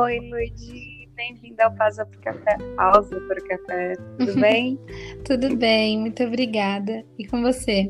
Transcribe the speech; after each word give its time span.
Oi, 0.00 0.18
Luigi. 0.30 1.10
Bem-vinda 1.14 1.64
ao 1.64 1.74
Pausa 1.74 2.06
para 2.06 2.18
o 2.18 2.22
Café. 2.22 2.56
Pausa 2.74 3.20
para 3.20 3.38
o 3.38 3.44
Café. 3.46 3.92
Tudo 4.16 4.32
bem? 4.40 4.78
Tudo 5.26 5.56
bem, 5.58 5.98
muito 6.00 6.24
obrigada. 6.24 7.04
E 7.18 7.26
com 7.26 7.42
você? 7.42 7.86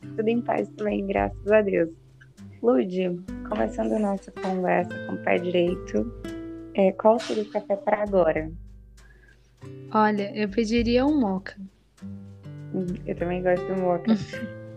Tudo 0.00 0.28
em 0.28 0.40
paz 0.40 0.68
também, 0.76 1.04
graças 1.08 1.50
a 1.50 1.60
Deus. 1.60 1.90
Lud, 2.62 3.20
começando 3.48 3.94
a 3.94 3.98
nossa 3.98 4.30
conversa 4.30 4.96
com 5.08 5.14
o 5.14 5.24
pé 5.24 5.38
direito, 5.38 6.08
é, 6.74 6.92
qual 6.92 7.18
seria 7.18 7.42
o 7.42 7.50
café 7.50 7.74
para 7.74 8.04
agora? 8.04 8.52
Olha, 9.92 10.30
eu 10.36 10.48
pediria 10.48 11.04
um 11.04 11.18
moca. 11.18 11.56
Hum, 12.72 12.86
eu 13.04 13.16
também 13.16 13.42
gosto 13.42 13.66
do 13.66 13.80
moca. 13.80 14.12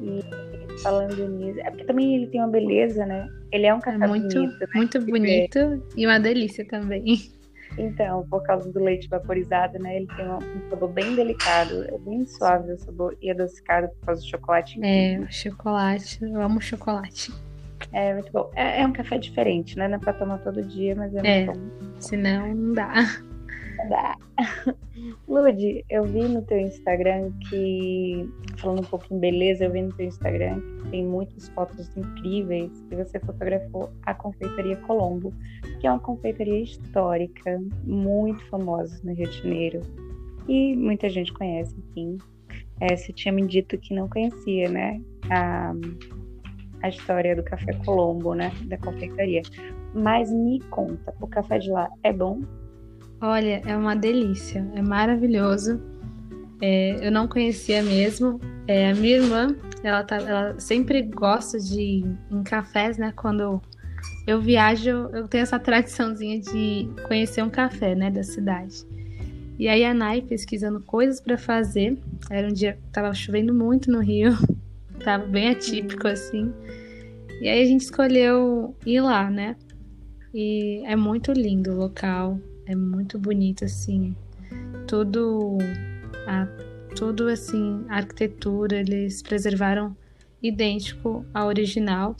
e 0.02 0.51
falando 0.81 1.27
nisso, 1.30 1.59
é 1.59 1.70
porque 1.70 1.85
também 1.85 2.16
ele 2.16 2.27
tem 2.27 2.41
uma 2.41 2.49
beleza, 2.49 3.05
né? 3.05 3.27
Ele 3.52 3.66
é 3.66 3.73
um 3.73 3.80
café 3.80 4.08
muito, 4.08 4.34
bonito, 4.34 4.59
né? 4.59 4.67
muito 4.76 4.99
bonito 5.02 5.84
e 5.95 6.05
uma 6.05 6.20
delícia 6.20 6.66
também. 6.66 7.31
Então, 7.77 8.27
por 8.30 8.44
causa 8.44 8.72
do 8.72 8.84
leite 8.84 9.08
vaporizado, 9.08 9.80
né? 9.80 9.98
Ele 9.98 10.08
tem 10.16 10.27
um 10.27 10.70
sabor 10.70 10.89
bem 10.89 11.16
delicado, 11.16 11.84
é 11.86 11.98
bem 11.99 12.25
suave 12.25 12.73
o 12.73 12.77
sabor 12.77 13.17
e 13.22 13.31
adocicado 13.31 13.88
por 13.89 14.08
causa 14.08 14.22
do 14.22 14.27
chocolate. 14.27 14.80
É, 14.84 15.22
chocolate, 15.30 16.20
eu 16.22 16.41
amo 16.41 16.62
chocolate. 16.62 17.31
É 17.94 18.13
muito 18.13 18.31
bom. 18.31 18.52
É, 18.55 18.81
é 18.81 18.86
um 18.86 18.94
café 18.94 19.17
diferente, 19.17 19.77
né? 19.77 19.88
Não 19.88 19.95
é 19.95 20.00
pra 20.00 20.13
tomar 20.13 20.39
todo 20.39 20.61
dia, 20.63 20.95
mas 20.95 21.13
é, 21.16 21.20
é 21.20 21.45
muito 21.45 21.59
bom. 21.59 21.91
Senão 22.00 22.53
não 22.53 22.73
dá. 22.73 23.22
Não 23.81 23.90
dá. 23.90 24.17
Lud, 25.27 25.85
eu 25.89 26.03
vi 26.03 26.23
no 26.23 26.41
teu 26.44 26.59
Instagram 26.59 27.31
que, 27.49 28.30
falando 28.58 28.81
um 28.81 28.85
pouco 28.85 29.05
em 29.12 29.20
beleza, 29.20 29.66
eu 29.66 29.72
vi 29.72 29.81
no 29.81 29.94
teu 29.94 30.05
Instagram 30.05 30.59
que 30.62 30.89
tem 30.89 31.05
muitas 31.05 31.49
fotos 31.49 31.89
incríveis 31.95 32.72
que 32.89 32.95
você 32.95 33.19
fotografou 33.19 33.89
a 34.03 34.14
Confeitaria 34.14 34.75
Colombo, 34.78 35.33
que 35.80 35.88
é 35.88 35.91
uma 35.91 36.00
confeitaria 36.00 36.61
histórica, 36.61 37.61
muito 37.83 38.44
famosa 38.47 39.00
no 39.03 39.14
Rio 39.14 39.30
de 39.30 39.38
Janeiro. 39.38 39.81
E 40.47 40.75
muita 40.75 41.09
gente 41.09 41.31
conhece, 41.34 41.75
enfim. 41.78 42.17
É, 42.80 42.95
você 42.95 43.13
tinha 43.13 43.31
me 43.31 43.45
dito 43.45 43.78
que 43.78 43.94
não 43.94 44.09
conhecia, 44.09 44.69
né? 44.69 45.00
A, 45.30 45.73
a 46.81 46.89
história 46.89 47.36
do 47.36 47.44
Café 47.44 47.73
Colombo, 47.86 48.34
né? 48.34 48.52
Da 48.66 48.78
confeitaria. 48.78 49.44
Mas 49.94 50.31
me 50.31 50.59
conta, 50.69 51.13
o 51.22 51.28
café 51.28 51.59
de 51.59 51.69
lá 51.69 51.89
é 52.02 52.11
bom? 52.11 52.41
Olha, 53.22 53.61
é 53.67 53.77
uma 53.77 53.95
delícia, 53.95 54.67
é 54.73 54.81
maravilhoso. 54.81 55.80
É, 56.59 57.05
eu 57.05 57.11
não 57.11 57.28
conhecia 57.28 57.83
mesmo. 57.83 58.39
É, 58.67 58.89
a 58.89 58.95
minha 58.95 59.17
irmã, 59.17 59.55
ela, 59.83 60.03
tá, 60.03 60.16
ela 60.16 60.59
sempre 60.59 61.03
gosta 61.03 61.59
de 61.59 61.80
ir 61.80 62.17
em 62.31 62.41
cafés, 62.41 62.97
né? 62.97 63.13
Quando 63.16 63.61
eu 64.25 64.41
viajo, 64.41 64.89
eu 64.89 65.28
tenho 65.28 65.44
essa 65.44 65.59
tradiçãozinha 65.59 66.39
de 66.39 66.89
conhecer 67.08 67.44
um 67.44 67.50
café, 67.50 67.94
né, 67.94 68.09
da 68.09 68.23
cidade. 68.23 68.86
E 69.59 69.67
aí 69.67 69.85
a 69.85 69.94
Nai 69.94 70.23
pesquisando 70.23 70.81
coisas 70.81 71.22
para 71.22 71.38
fazer. 71.38 72.00
Era 72.28 72.47
um 72.47 72.53
dia 72.53 72.73
que 72.73 72.91
tava 72.91 73.13
chovendo 73.13 73.53
muito 73.53 73.91
no 73.91 74.00
Rio, 74.00 74.31
tava 75.03 75.28
bem 75.28 75.50
atípico 75.50 76.08
assim. 76.08 76.52
E 77.39 77.47
aí 77.47 77.61
a 77.61 77.66
gente 77.66 77.81
escolheu 77.81 78.75
ir 78.83 79.02
lá, 79.02 79.30
né? 79.30 79.56
E 80.33 80.81
é 80.85 80.95
muito 80.95 81.31
lindo 81.31 81.72
o 81.72 81.75
local, 81.75 82.39
é 82.66 82.76
muito 82.76 83.17
bonito, 83.20 83.66
assim. 83.66 84.16
Tudo, 84.88 85.58
a, 86.28 86.48
tudo 86.95 87.28
assim, 87.28 87.86
a 87.90 87.98
arquitetura, 87.98 88.78
eles 88.78 89.22
preservaram 89.22 89.95
idêntico 90.42 91.26
ao 91.34 91.48
original. 91.48 92.16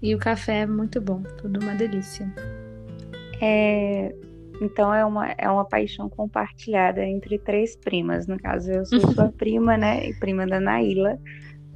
E 0.00 0.14
o 0.14 0.18
café 0.18 0.60
é 0.60 0.66
muito 0.66 1.00
bom, 1.00 1.22
tudo 1.40 1.60
uma 1.60 1.74
delícia. 1.74 2.32
É, 3.40 4.14
então 4.60 4.92
é 4.92 5.04
uma, 5.04 5.30
é 5.32 5.48
uma 5.48 5.64
paixão 5.64 6.08
compartilhada 6.08 7.04
entre 7.04 7.38
três 7.38 7.76
primas. 7.76 8.26
No 8.26 8.38
caso, 8.38 8.70
eu 8.70 8.86
sou 8.86 9.00
sua 9.12 9.28
prima, 9.36 9.76
né? 9.76 10.08
E 10.08 10.14
prima 10.14 10.46
da 10.46 10.60
Naila. 10.60 11.18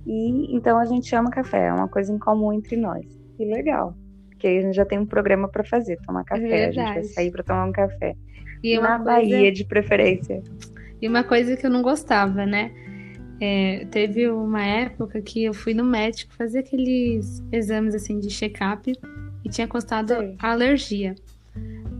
E 0.07 0.55
então 0.55 0.79
a 0.79 0.85
gente 0.85 1.15
ama 1.15 1.31
café, 1.31 1.67
é 1.67 1.73
uma 1.73 1.89
coisa 1.89 2.13
em 2.13 2.19
comum 2.19 2.53
entre 2.53 2.77
nós. 2.77 3.05
Que 3.37 3.45
legal. 3.45 3.97
Porque 4.37 4.47
aí 4.47 4.59
a 4.59 4.63
gente 4.63 4.75
já 4.75 4.85
tem 4.85 4.99
um 4.99 5.07
programa 5.07 5.49
para 5.49 5.65
fazer, 5.65 5.99
tomar 6.07 6.23
café. 6.25 6.43
Verdade. 6.47 6.79
A 6.79 6.85
gente 6.85 6.95
vai 6.95 7.05
sair 7.05 7.31
para 7.31 7.43
tomar 7.43 7.65
um 7.65 7.73
café. 7.73 8.15
E 8.63 8.79
Na 8.79 8.99
coisa... 8.99 9.05
Bahia, 9.05 9.51
de 9.51 9.65
preferência. 9.65 10.43
E 11.01 11.09
uma 11.09 11.25
coisa 11.25 11.57
que 11.57 11.65
eu 11.65 11.71
não 11.71 11.81
gostava, 11.81 12.45
né? 12.45 12.71
É, 13.41 13.87
teve 13.91 14.29
uma 14.29 14.65
época 14.65 15.21
que 15.23 15.45
eu 15.45 15.55
fui 15.55 15.73
no 15.75 15.85
médico 15.85 16.35
fazer 16.35 16.61
aqueles 16.61 17.43
exames 17.51 17.95
assim 17.95 18.19
de 18.19 18.29
check-up 18.29 18.93
e 19.45 19.49
tinha 19.49 19.67
constado 19.67 20.15
alergia. 20.39 21.15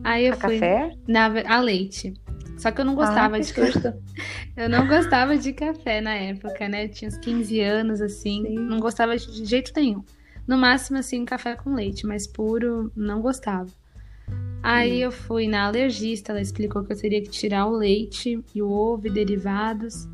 Aí 0.05 0.27
eu 0.27 0.35
a 0.35 0.37
fui 0.37 0.59
café? 0.59 0.91
Na, 1.09 1.27
a 1.47 1.61
leite. 1.61 2.15
Só 2.59 2.71
que 2.71 2.81
eu 2.81 2.85
não 2.85 2.95
gostava 2.95 3.37
ah, 3.37 3.41
de 3.41 3.53
Eu 4.57 4.69
não 4.69 4.87
gostava 4.87 5.37
de 5.37 5.53
café 5.53 6.01
na 6.01 6.15
época, 6.15 6.69
né? 6.69 6.85
Eu 6.85 6.89
tinha 6.91 7.09
uns 7.09 7.19
15 7.19 7.61
anos 7.61 8.01
assim, 8.01 8.45
Sim. 8.47 8.55
não 8.55 8.79
gostava 8.81 9.17
de 9.17 9.45
jeito 9.45 9.73
nenhum. 9.77 10.03
No 10.47 10.57
máximo, 10.57 10.99
assim, 10.99 11.25
café 11.25 11.55
com 11.57 11.75
leite, 11.75 12.07
mas 12.07 12.27
puro 12.27 12.91
não 12.95 13.21
gostava. 13.21 13.71
Aí 14.63 15.01
eu 15.01 15.13
fui 15.13 15.47
na 15.47 15.67
alergista, 15.67 16.33
ela 16.33 16.41
explicou 16.41 16.83
que 16.85 16.93
eu 16.93 17.01
teria 17.01 17.23
que 17.23 17.31
tirar 17.31 17.67
o 17.67 17.77
leite 17.77 18.43
e 18.55 18.63
o 18.63 18.69
ovo 18.69 19.07
e 19.07 19.11
derivados. 19.11 20.09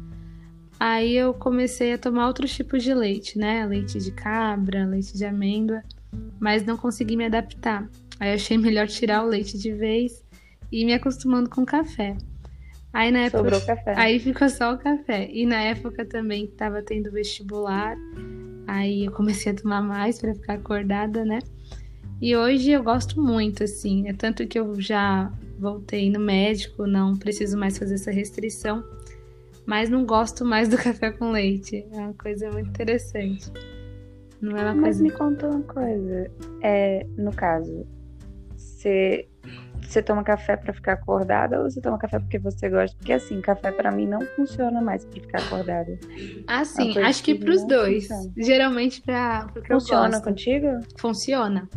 Aí 0.79 1.17
eu 1.17 1.33
comecei 1.33 1.93
a 1.93 1.99
tomar 1.99 2.27
outros 2.27 2.53
tipos 2.55 2.83
de 2.83 2.93
leite, 2.93 3.39
né? 3.39 3.65
Leite 3.65 3.99
de 3.99 4.13
cabra, 4.13 4.85
leite 4.85 5.17
de 5.17 5.25
amêndoa, 5.25 5.83
mas 6.39 6.67
não 6.67 6.77
consegui 6.77 7.17
me 7.17 7.25
adaptar. 7.25 7.89
Aí 8.21 8.31
eu 8.31 8.35
achei 8.35 8.59
melhor 8.59 8.89
tirar 8.89 9.25
o 9.25 9.29
leite 9.29 9.57
de 9.57 9.73
vez 9.73 10.23
e 10.71 10.85
me 10.85 10.93
acostumando 10.93 11.49
com 11.49 11.65
café. 11.65 12.17
Aí 12.93 13.11
na 13.11 13.21
época, 13.21 13.39
Sobrou 13.39 13.61
café. 13.63 13.95
Aí 13.97 14.19
ficou 14.19 14.49
só 14.51 14.75
o 14.75 14.79
café. 14.79 15.31
E 15.33 15.47
na 15.47 15.63
época 15.63 16.05
também 16.05 16.45
estava 16.45 16.83
tendo 16.83 17.11
vestibular. 17.11 17.97
Aí 18.67 19.05
eu 19.05 19.13
comecei 19.13 19.53
a 19.53 19.55
tomar 19.55 19.83
mais 19.83 20.21
para 20.21 20.35
ficar 20.35 20.55
acordada, 20.55 21.25
né? 21.25 21.39
E 22.21 22.37
hoje 22.37 22.71
eu 22.71 22.83
gosto 22.83 23.21
muito, 23.21 23.65
assim. 23.65 24.09
É 24.09 24.13
tanto 24.13 24.47
que 24.47 24.59
eu 24.59 24.81
já 24.81 25.33
voltei 25.59 26.11
no 26.11 26.21
médico, 26.21 26.87
não 26.87 27.17
preciso 27.17 27.59
mais 27.59 27.77
fazer 27.77 27.95
essa 27.95 28.11
restrição. 28.11 28.85
Mas 29.67 29.91
não 29.91 30.05
gosto 30.05 30.45
mais 30.45 30.69
do 30.69 30.77
café 30.79 31.11
com 31.11 31.31
leite. 31.31 31.85
É 31.91 31.99
uma 31.99 32.15
coisa 32.15 32.51
muito 32.51 32.69
interessante. 32.69 33.51
Não 34.41 34.57
é 34.57 34.63
uma 34.63 34.75
mas 34.75 34.99
coisa... 34.99 35.03
me 35.03 35.11
conta 35.11 35.49
uma 35.49 35.63
coisa. 35.63 36.31
É, 36.63 37.07
no 37.17 37.33
caso, 37.33 37.87
você 38.57 39.29
você 39.93 40.03
toma 40.03 40.25
café 40.25 40.57
para 40.57 40.73
ficar 40.73 40.95
acordada 40.95 41.59
ou 41.59 41.71
você 41.71 41.81
toma 41.81 41.99
café 41.99 42.19
porque 42.19 42.39
você 42.39 42.69
gosta? 42.69 42.97
Porque 42.97 43.13
assim, 43.13 43.41
café 43.41 43.71
para 43.71 43.91
mim 43.91 44.07
não 44.07 44.21
funciona 44.37 44.81
mais 44.81 45.05
para 45.05 45.21
ficar 45.21 45.39
acordada. 45.43 45.99
Ah, 46.47 46.65
sim, 46.65 46.99
acho 46.99 47.23
que, 47.23 47.35
que 47.35 47.45
para 47.45 47.55
os 47.55 47.67
dois. 47.67 48.09
Funciona. 48.09 48.33
Geralmente 48.37 49.03
para 49.03 49.49
Funciona 49.67 50.21
contigo? 50.21 50.81
Funciona. 50.99 51.69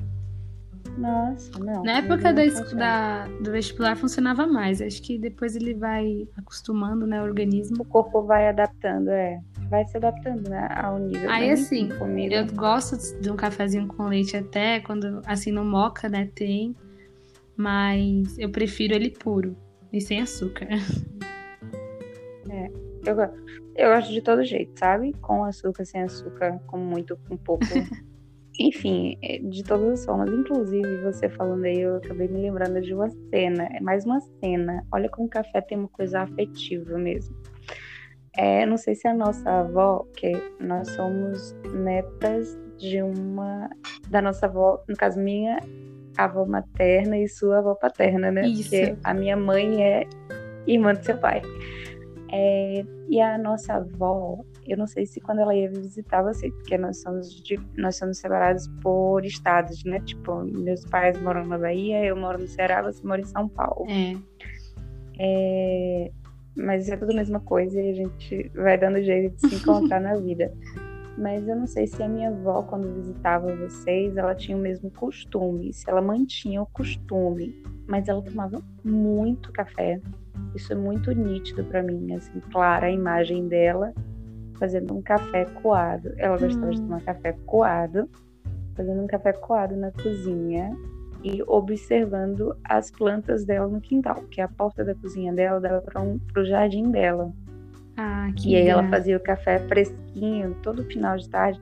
Nossa, 0.97 1.59
não. 1.59 1.83
Na 1.83 1.97
época 1.97 2.31
da, 2.31 2.43
da, 2.73 3.27
do 3.41 3.51
vestibular 3.51 3.97
funcionava 3.97 4.47
mais. 4.47 4.81
Acho 4.81 5.01
que 5.01 5.17
depois 5.17 5.55
ele 5.55 5.73
vai 5.73 6.25
acostumando, 6.37 7.05
né, 7.05 7.21
o 7.21 7.25
organismo. 7.25 7.81
O 7.81 7.85
corpo 7.85 8.23
vai 8.23 8.47
adaptando, 8.47 9.09
é. 9.09 9.39
Vai 9.69 9.85
se 9.85 9.97
adaptando, 9.97 10.49
né, 10.49 10.69
ao 10.71 10.97
nível. 10.99 11.29
Aí, 11.29 11.49
assim, 11.51 11.89
eu 12.31 12.45
gosto 12.55 13.19
de 13.19 13.29
um 13.29 13.35
cafezinho 13.35 13.87
com 13.87 14.07
leite 14.07 14.37
até, 14.37 14.79
quando, 14.79 15.21
assim, 15.25 15.51
no 15.51 15.65
moca, 15.65 16.07
né, 16.07 16.29
tem 16.33 16.75
mas 17.57 18.38
eu 18.38 18.49
prefiro 18.49 18.93
ele 18.93 19.09
puro 19.09 19.55
e 19.91 20.01
sem 20.01 20.21
açúcar. 20.21 20.67
É, 22.47 22.69
eu, 23.09 23.16
eu 23.75 23.95
gosto 23.95 24.13
de 24.13 24.21
todo 24.21 24.43
jeito, 24.43 24.77
sabe? 24.77 25.13
Com 25.13 25.43
açúcar, 25.43 25.84
sem 25.84 26.03
açúcar, 26.03 26.59
com 26.67 26.78
muito, 26.78 27.17
com 27.28 27.35
pouco. 27.35 27.66
Enfim, 28.59 29.17
é, 29.22 29.40
de 29.40 29.63
todas 29.63 29.99
as 29.99 30.05
formas. 30.05 30.29
Inclusive, 30.29 31.02
você 31.02 31.28
falando 31.28 31.66
aí, 31.66 31.81
eu 31.81 31.97
acabei 31.97 32.28
me 32.28 32.40
lembrando 32.41 32.79
de 32.81 32.93
uma 32.93 33.09
cena. 33.09 33.67
É 33.73 33.81
mais 33.81 34.05
uma 34.05 34.19
cena. 34.40 34.85
Olha 34.93 35.09
como 35.09 35.28
o 35.28 35.29
café 35.29 35.59
tem 35.59 35.78
uma 35.78 35.90
coisa 35.90 36.22
afetiva 36.22 36.97
mesmo. 36.97 37.35
É, 38.37 38.66
não 38.66 38.78
sei 38.78 38.96
se 38.96 39.07
a 39.07 39.13
nossa 39.13 39.49
avó, 39.49 40.05
que 40.16 40.31
nós 40.59 40.90
somos 40.90 41.53
netas 41.73 42.57
de 42.78 43.02
uma. 43.02 43.69
Da 44.09 44.22
nossa 44.22 44.46
avó, 44.46 44.84
no 44.87 44.96
caso 44.96 45.19
minha, 45.19 45.57
avó 46.17 46.46
materna 46.46 47.17
e 47.17 47.28
sua 47.28 47.59
avó 47.59 47.76
paterna, 47.76 48.32
né? 48.32 48.47
Isso. 48.47 48.70
Porque 48.70 48.96
a 49.03 49.14
minha 49.14 49.35
mãe 49.35 49.84
é 49.84 50.08
irmã 50.67 50.94
do 50.94 51.03
seu 51.03 51.17
pai. 51.17 51.41
É, 52.32 52.84
e 53.09 53.22
a 53.22 53.38
nossa 53.38 53.76
avó, 53.76 54.40
eu 54.66 54.78
não 54.78 54.88
sei 54.88 55.06
se 55.06 55.22
quando 55.22 55.40
ela 55.40 55.56
ia 55.56 55.70
visitar 55.70 56.23
você, 56.23 56.50
porque 56.50 56.78
nós 56.78 57.02
somos, 57.02 57.41
de, 57.44 57.59
nós 57.78 57.97
somos 57.97 58.17
separados 58.17 58.67
por 58.82 59.23
estados, 59.26 59.84
né? 59.84 60.00
Tipo, 60.02 60.44
meus 60.44 60.84
pais 60.85 61.20
moram 61.22 61.46
na 61.46 61.58
Bahia, 61.58 62.03
eu 62.03 62.16
moro 62.16 62.40
no 62.40 62.47
Ceará, 62.47 62.82
você 62.82 63.06
mora 63.06 63.22
em 63.22 63.26
São 63.26 63.47
Paulo. 63.47 63.85
É. 63.90 64.16
é 65.20 66.12
mas 66.58 66.88
é 66.88 66.96
tudo 66.96 67.12
a 67.12 67.16
mesma 67.16 67.41
coisa 67.41 67.79
e 67.79 67.90
a 67.90 67.94
gente 67.94 68.50
vai 68.56 68.78
dando 68.78 69.03
jeito 69.03 69.35
de 69.35 69.50
se 69.50 69.56
encontrar 69.56 70.00
na 70.00 70.16
vida. 70.16 70.53
Mas 71.17 71.47
eu 71.47 71.56
não 71.56 71.67
sei 71.67 71.88
se 71.88 72.02
a 72.03 72.08
minha 72.08 72.29
avó, 72.29 72.62
quando 72.64 72.94
visitava 72.94 73.56
vocês, 73.56 74.17
ela 74.17 74.35
tinha 74.35 74.58
o 74.58 74.59
mesmo 74.59 74.91
costume, 74.91 75.72
se 75.72 75.90
ela 75.90 76.02
mantinha 76.02 76.62
o 76.62 76.66
costume. 76.66 77.56
Mas 77.88 78.08
ela 78.08 78.22
tomava 78.22 78.62
muito 78.84 79.52
café. 79.52 80.02
Isso 80.53 80.73
é 80.73 80.76
muito 80.76 81.12
nítido 81.12 81.64
para 81.64 81.82
mim, 81.84 82.14
assim, 82.14 82.40
clara 82.52 82.88
a 82.88 82.91
imagem 82.91 83.47
dela 83.47 83.94
fazendo 84.58 84.94
um 84.94 85.02
café 85.02 85.46
coado. 85.46 86.14
Ela 86.17 86.38
gostava 86.38 86.67
hum. 86.67 86.72
de 86.72 86.82
tomar 86.82 87.02
café 87.02 87.34
coado, 87.46 88.09
fazendo 88.76 89.02
um 89.02 89.08
café 89.08 89.34
coado 89.34 89.76
na 89.76 89.91
cozinha 89.91 90.76
e 91.23 91.41
observando 91.47 92.56
as 92.64 92.91
plantas 92.91 93.46
dela 93.46 93.67
no 93.67 93.82
quintal, 93.82 94.23
que 94.29 94.41
a 94.41 94.47
porta 94.47 94.84
da 94.84 94.94
cozinha 94.96 95.34
dela 95.34 95.59
dava 95.59 95.82
para 95.82 96.02
um, 96.02 96.20
o 96.38 96.46
jardim 96.46 96.91
dela. 96.91 97.34
Ah, 97.97 98.29
que 98.35 98.51
e 98.51 98.55
aí 98.55 98.67
ela 98.67 98.87
fazia 98.89 99.15
o 99.15 99.19
café 99.19 99.59
fresquinho 99.67 100.55
todo 100.61 100.83
final 100.85 101.17
de 101.17 101.29
tarde. 101.29 101.59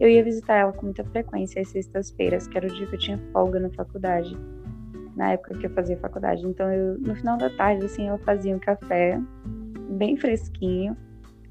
Eu 0.00 0.08
ia 0.08 0.24
visitar 0.24 0.56
ela 0.56 0.72
com 0.72 0.86
muita 0.86 1.04
frequência 1.04 1.60
às 1.60 1.68
sextas-feiras, 1.68 2.46
que 2.46 2.56
era 2.56 2.66
o 2.66 2.70
dia 2.70 2.86
que 2.86 2.94
eu 2.94 2.98
tinha 2.98 3.18
folga 3.32 3.60
na 3.60 3.70
faculdade, 3.70 4.36
na 5.14 5.32
época 5.32 5.54
que 5.58 5.66
eu 5.66 5.70
fazia 5.70 5.96
faculdade. 5.98 6.44
Então, 6.46 6.72
eu, 6.72 6.98
no 6.98 7.14
final 7.14 7.36
da 7.36 7.50
tarde, 7.50 7.84
assim, 7.84 8.08
ela 8.08 8.18
fazia 8.18 8.54
um 8.54 8.58
café 8.58 9.20
bem 9.90 10.16
fresquinho 10.16 10.96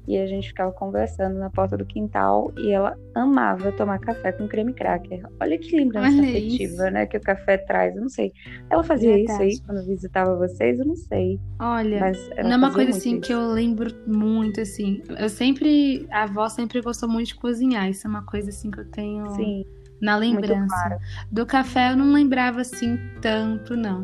e 0.06 0.18
a 0.18 0.26
gente 0.26 0.48
ficava 0.48 0.70
conversando 0.72 1.38
na 1.38 1.48
porta 1.50 1.76
do 1.76 1.84
quintal 1.84 2.52
e 2.58 2.70
ela 2.70 2.96
amava 3.14 3.72
tomar 3.72 3.98
café 3.98 4.32
com 4.32 4.46
creme 4.46 4.72
cracker. 4.74 5.22
Olha 5.40 5.58
que 5.58 5.74
lembrança 5.76 6.16
Olha 6.18 6.28
afetiva, 6.28 6.74
isso. 6.74 6.90
né, 6.90 7.06
que 7.06 7.16
o 7.16 7.20
café 7.20 7.56
traz. 7.56 7.94
Eu 7.96 8.02
não 8.02 8.08
sei. 8.08 8.32
Ela 8.68 8.82
fazia 8.82 9.14
Verdade. 9.14 9.32
isso 9.48 9.60
aí 9.60 9.66
quando 9.66 9.86
visitava 9.86 10.36
vocês? 10.36 10.78
Eu 10.78 10.86
não 10.86 10.96
sei. 10.96 11.40
Olha, 11.58 12.12
não 12.42 12.52
é 12.52 12.56
uma 12.56 12.72
coisa 12.72 12.90
assim 12.90 13.12
isso. 13.12 13.20
que 13.22 13.32
eu 13.32 13.48
lembro 13.48 13.90
muito 14.06 14.60
assim. 14.60 15.02
Eu 15.18 15.28
sempre, 15.28 16.06
a 16.10 16.24
avó 16.24 16.48
sempre 16.48 16.80
gostou 16.82 17.08
muito 17.08 17.28
de 17.28 17.36
cozinhar. 17.36 17.88
Isso 17.88 18.06
é 18.06 18.10
uma 18.10 18.24
coisa 18.24 18.50
assim 18.50 18.70
que 18.70 18.80
eu 18.80 18.90
tenho 18.90 19.28
Sim, 19.30 19.64
na 20.00 20.16
lembrança. 20.16 20.66
Claro. 20.66 20.98
Do 21.30 21.46
café 21.46 21.92
eu 21.92 21.96
não 21.96 22.12
lembrava 22.12 22.60
assim 22.60 22.98
tanto, 23.22 23.76
não. 23.76 24.02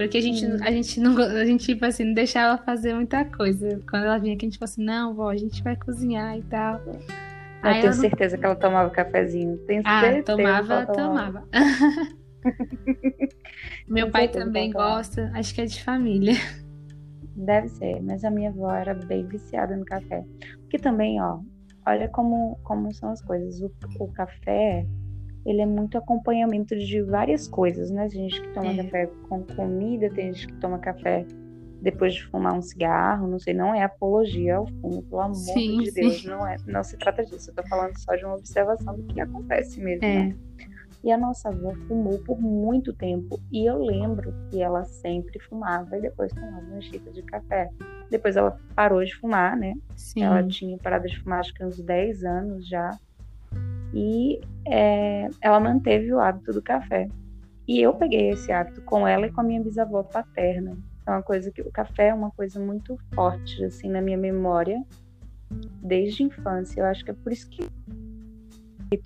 Porque 0.00 0.16
a 0.16 0.22
gente, 0.22 0.46
a 0.46 0.70
gente 0.70 0.98
não 0.98 1.14
a 1.18 1.44
gente, 1.44 1.66
tipo 1.66 1.84
assim, 1.84 2.04
não 2.04 2.14
deixava 2.14 2.48
ela 2.48 2.58
fazer 2.58 2.94
muita 2.94 3.22
coisa. 3.22 3.82
Quando 3.86 4.06
ela 4.06 4.16
vinha 4.16 4.32
aqui, 4.32 4.46
a 4.46 4.48
gente 4.48 4.58
falou 4.58 4.72
assim, 4.72 4.82
não, 4.82 5.14
vó, 5.14 5.28
a 5.28 5.36
gente 5.36 5.62
vai 5.62 5.76
cozinhar 5.76 6.38
e 6.38 6.42
tal. 6.44 6.80
Eu 6.86 6.98
Aí 7.62 7.82
tenho 7.82 7.92
certeza 7.92 8.34
não... 8.34 8.40
que 8.40 8.46
ela 8.46 8.56
tomava 8.56 8.88
cafezinho. 8.88 9.58
Tenho 9.66 9.82
ah, 9.84 10.00
certeza 10.00 10.24
tomava, 10.24 10.86
tomava. 10.86 11.44
Meu 13.86 14.10
pai 14.10 14.28
também 14.28 14.70
gosta, 14.70 15.30
acho 15.34 15.54
que 15.54 15.60
é 15.60 15.66
de 15.66 15.84
família. 15.84 16.32
Deve 17.36 17.68
ser, 17.68 18.00
mas 18.00 18.24
a 18.24 18.30
minha 18.30 18.48
avó 18.48 18.72
era 18.72 18.94
bem 18.94 19.26
viciada 19.26 19.76
no 19.76 19.84
café. 19.84 20.24
Porque 20.60 20.78
também, 20.78 21.20
ó, 21.20 21.40
olha 21.86 22.08
como, 22.08 22.58
como 22.64 22.90
são 22.94 23.10
as 23.10 23.20
coisas. 23.20 23.60
O, 23.60 23.70
o 23.98 24.10
café, 24.12 24.86
ele 25.44 25.60
é 25.60 25.66
muito 25.66 25.96
acompanhamento 25.96 26.76
de 26.76 27.02
várias 27.02 27.48
coisas, 27.48 27.90
né? 27.90 28.08
Tem 28.08 28.28
gente 28.28 28.40
que 28.42 28.48
toma 28.52 28.72
é. 28.72 28.76
café 28.76 29.10
com 29.28 29.42
comida, 29.42 30.10
tem 30.10 30.32
gente 30.32 30.48
que 30.48 30.54
toma 30.54 30.78
café 30.78 31.24
depois 31.80 32.14
de 32.14 32.26
fumar 32.26 32.52
um 32.52 32.62
cigarro, 32.62 33.26
não 33.26 33.38
sei, 33.38 33.54
não 33.54 33.74
é 33.74 33.82
apologia 33.82 34.56
ao 34.56 34.66
fumo, 34.66 35.02
pelo 35.02 35.20
amor 35.20 35.34
sim, 35.34 35.78
de 35.78 35.90
Deus, 35.92 36.24
não 36.24 36.46
é, 36.46 36.56
não 36.66 36.84
se 36.84 36.96
trata 36.98 37.24
disso. 37.24 37.50
Eu 37.50 37.54
tô 37.54 37.66
falando 37.68 37.96
só 37.98 38.14
de 38.14 38.24
uma 38.24 38.34
observação 38.34 38.94
do 38.94 39.02
que 39.04 39.20
acontece 39.20 39.80
mesmo, 39.80 40.04
é. 40.04 40.24
né? 40.26 40.36
E 41.02 41.10
a 41.10 41.16
nossa 41.16 41.48
avó 41.48 41.72
fumou 41.88 42.18
por 42.18 42.38
muito 42.38 42.92
tempo. 42.92 43.40
E 43.50 43.64
eu 43.64 43.82
lembro 43.82 44.34
que 44.50 44.60
ela 44.60 44.84
sempre 44.84 45.38
fumava 45.40 45.96
e 45.96 46.02
depois 46.02 46.30
tomava 46.30 46.60
uma 46.60 46.80
xícara 46.82 47.10
de 47.10 47.22
café. 47.22 47.70
Depois 48.10 48.36
ela 48.36 48.60
parou 48.74 49.02
de 49.02 49.16
fumar, 49.16 49.56
né? 49.56 49.72
Sim. 49.96 50.24
Ela 50.24 50.46
tinha 50.46 50.76
parado 50.76 51.08
de 51.08 51.18
fumar 51.18 51.40
acho 51.40 51.54
que 51.54 51.64
uns 51.64 51.80
10 51.80 52.24
anos 52.24 52.68
já 52.68 52.90
e 53.92 54.40
é, 54.66 55.28
ela 55.40 55.60
manteve 55.60 56.12
o 56.12 56.20
hábito 56.20 56.52
do 56.52 56.62
café. 56.62 57.08
E 57.66 57.80
eu 57.80 57.94
peguei 57.94 58.30
esse 58.30 58.50
hábito 58.50 58.82
com 58.82 59.06
ela 59.06 59.26
e 59.26 59.32
com 59.32 59.40
a 59.40 59.44
minha 59.44 59.62
bisavó 59.62 60.02
paterna. 60.02 60.76
É 61.06 61.10
uma 61.10 61.22
coisa 61.22 61.50
que 61.50 61.62
o 61.62 61.70
café 61.70 62.08
é 62.08 62.14
uma 62.14 62.30
coisa 62.30 62.60
muito 62.60 62.98
forte 63.14 63.64
assim 63.64 63.88
na 63.88 64.00
minha 64.00 64.18
memória 64.18 64.82
desde 65.82 66.22
a 66.22 66.26
infância. 66.26 66.80
Eu 66.80 66.86
acho 66.86 67.04
que 67.04 67.10
é 67.10 67.14
por 67.14 67.32
isso 67.32 67.48
que 67.48 67.68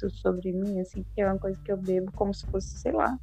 sobre 0.09 0.51
mim 0.51 0.81
assim, 0.81 1.05
que 1.15 1.21
é 1.21 1.27
uma 1.27 1.39
coisa 1.39 1.59
que 1.63 1.71
eu 1.71 1.77
bebo 1.77 2.11
como 2.13 2.33
se 2.33 2.47
fosse, 2.47 2.79
sei 2.79 2.93
lá, 2.93 3.19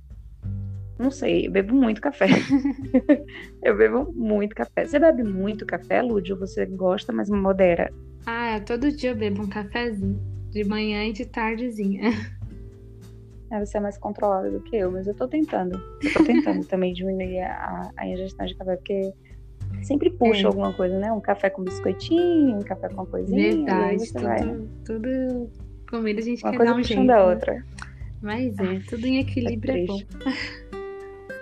não 1.01 1.09
sei, 1.09 1.47
eu 1.47 1.51
bebo 1.51 1.73
muito 1.73 1.99
café. 1.99 2.27
eu 3.63 3.75
bebo 3.75 4.13
muito 4.13 4.55
café. 4.55 4.85
Você 4.85 4.99
bebe 4.99 5.23
muito 5.23 5.65
café, 5.65 5.99
Lúdio? 6.01 6.37
Você 6.37 6.65
gosta, 6.67 7.11
mas 7.11 7.27
modera? 7.27 7.91
Ah, 8.27 8.61
todo 8.63 8.91
dia 8.91 9.09
eu 9.09 9.15
bebo 9.15 9.41
um 9.41 9.49
cafezinho. 9.49 10.19
De 10.51 10.63
manhã 10.63 11.05
e 11.05 11.13
de 11.13 11.25
tardezinha. 11.25 12.11
É, 13.51 13.59
você 13.59 13.77
é 13.77 13.81
mais 13.81 13.97
controlada 13.97 14.49
do 14.49 14.61
que 14.61 14.77
eu, 14.77 14.89
mas 14.89 15.05
eu 15.07 15.13
tô 15.13 15.27
tentando. 15.27 15.77
Eu 16.01 16.13
tô 16.13 16.23
tentando 16.23 16.63
também 16.67 16.93
diminuir 16.93 17.41
a, 17.41 17.91
a 17.97 18.07
ingestão 18.07 18.45
de 18.45 18.55
café, 18.55 18.77
porque 18.77 19.13
sempre 19.83 20.09
puxa 20.09 20.43
é. 20.43 20.45
alguma 20.45 20.71
coisa, 20.71 20.97
né? 20.97 21.11
Um 21.11 21.19
café 21.19 21.49
com 21.49 21.61
biscoitinho, 21.61 22.55
um 22.55 22.61
café 22.61 22.87
com 22.87 22.93
uma 22.93 23.05
coisinha. 23.05 23.55
Verdade, 23.55 24.07
tudo, 24.13 24.23
vai... 24.23 24.39
tudo 24.85 25.51
comida 25.89 26.21
a 26.21 26.23
gente 26.23 26.41
uma 26.45 26.51
quer 26.51 26.57
coisa 26.57 26.73
dar 26.73 26.79
um 26.79 26.83
jeito. 26.83 27.05
da 27.05 27.15
né? 27.15 27.23
outra. 27.23 27.65
Mas 28.21 28.57
é, 28.57 28.79
tudo 28.87 29.05
em 29.05 29.19
equilíbrio 29.19 29.73
é, 29.73 29.83
é 29.83 29.85
bom. 29.85 29.99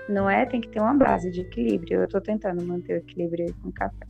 Não 0.10 0.28
é? 0.28 0.48
Tem 0.48 0.60
que 0.60 0.70
ter 0.70 0.80
uma 0.80 0.96
base 0.96 1.30
de 1.30 1.42
equilíbrio. 1.42 2.02
Eu 2.02 2.08
tô 2.08 2.20
tentando 2.20 2.66
manter 2.66 2.94
o 2.94 2.98
equilíbrio 2.98 3.54
com 3.62 3.70
o 3.70 3.72
café 3.72 4.09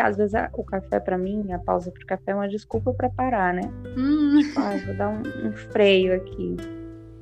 às 0.00 0.16
vezes 0.16 0.34
a, 0.34 0.50
o 0.54 0.64
café 0.64 0.98
para 0.98 1.18
mim, 1.18 1.52
a 1.52 1.58
pausa 1.58 1.90
pro 1.90 2.06
café 2.06 2.32
é 2.32 2.34
uma 2.34 2.48
desculpa 2.48 2.92
para 2.94 3.10
parar, 3.10 3.52
né? 3.52 3.62
Hum. 3.96 4.38
Tipo, 4.38 4.60
ah, 4.60 4.76
vou 4.86 4.96
dar 4.96 5.08
um, 5.10 5.48
um, 5.48 5.52
freio 5.52 6.14
aqui, 6.14 6.56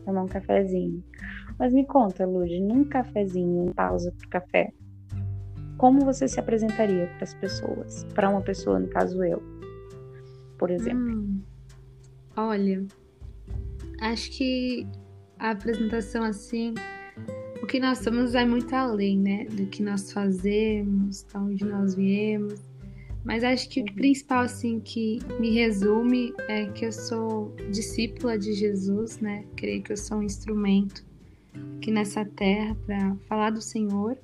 tomar 0.04 0.22
um 0.22 0.28
cafezinho. 0.28 1.02
Mas 1.58 1.72
me 1.72 1.84
conta, 1.84 2.26
Lud, 2.26 2.60
num 2.60 2.84
cafezinho, 2.84 3.66
em 3.68 3.72
pausa 3.72 4.12
pro 4.16 4.28
café, 4.28 4.72
como 5.76 6.04
você 6.04 6.28
se 6.28 6.38
apresentaria 6.38 7.06
para 7.16 7.24
as 7.24 7.34
pessoas? 7.34 8.04
Para 8.14 8.28
uma 8.28 8.42
pessoa, 8.42 8.78
no 8.78 8.88
caso 8.88 9.24
eu, 9.24 9.42
por 10.58 10.70
exemplo. 10.70 11.12
Hum. 11.12 11.42
Olha, 12.36 12.86
acho 14.00 14.30
que 14.30 14.86
a 15.38 15.50
apresentação 15.50 16.22
assim 16.22 16.74
o 17.62 17.66
que 17.66 17.78
nós 17.78 17.98
somos 17.98 18.32
vai 18.32 18.46
muito 18.46 18.74
além, 18.74 19.18
né? 19.18 19.44
Do 19.44 19.66
que 19.66 19.82
nós 19.82 20.12
fazemos, 20.12 21.24
de 21.24 21.36
onde 21.36 21.64
nós 21.64 21.94
viemos. 21.94 22.60
Mas 23.24 23.44
acho 23.44 23.68
que 23.68 23.80
o 23.80 23.84
uhum. 23.84 23.94
principal, 23.94 24.44
assim, 24.44 24.80
que 24.80 25.18
me 25.38 25.50
resume 25.50 26.32
é 26.48 26.66
que 26.66 26.86
eu 26.86 26.92
sou 26.92 27.54
discípula 27.70 28.38
de 28.38 28.54
Jesus, 28.54 29.18
né? 29.20 29.44
Creio 29.56 29.82
que 29.82 29.92
eu 29.92 29.96
sou 29.96 30.18
um 30.18 30.22
instrumento 30.22 31.04
aqui 31.76 31.90
nessa 31.90 32.24
terra 32.24 32.74
para 32.86 33.14
falar 33.28 33.50
do 33.50 33.60
Senhor. 33.60 34.16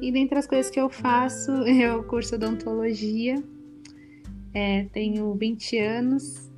E 0.00 0.10
dentre 0.10 0.38
as 0.38 0.46
coisas 0.46 0.70
que 0.70 0.80
eu 0.80 0.90
faço, 0.90 1.52
eu 1.62 2.02
curso 2.04 2.34
odontologia, 2.34 3.42
é, 4.52 4.84
tenho 4.92 5.32
20 5.34 5.78
anos 5.78 6.50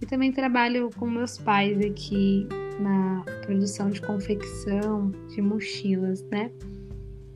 e 0.00 0.06
também 0.06 0.30
trabalho 0.30 0.90
com 0.96 1.08
meus 1.08 1.38
pais 1.38 1.80
aqui 1.80 2.46
na 2.82 3.24
produção 3.46 3.90
de 3.90 4.00
confecção 4.00 5.10
de 5.28 5.40
mochilas, 5.40 6.22
né? 6.24 6.50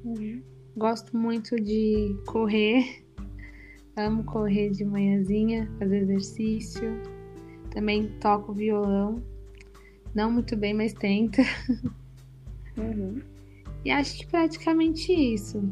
Uhum. 0.05 0.43
Gosto 0.77 1.17
muito 1.17 1.57
de 1.57 2.15
correr, 2.27 3.05
amo 3.97 4.25
correr 4.25 4.71
de 4.71 4.85
manhãzinha, 4.85 5.71
fazer 5.79 6.03
exercício. 6.03 7.01
Também 7.71 8.09
toco 8.21 8.53
violão, 8.53 9.23
não 10.15 10.31
muito 10.31 10.57
bem, 10.57 10.75
mas 10.75 10.93
tenta. 10.93 11.43
Uhum. 12.77 13.23
E 13.85 13.91
acho 13.91 14.19
que 14.19 14.27
praticamente 14.27 15.13
isso. 15.13 15.63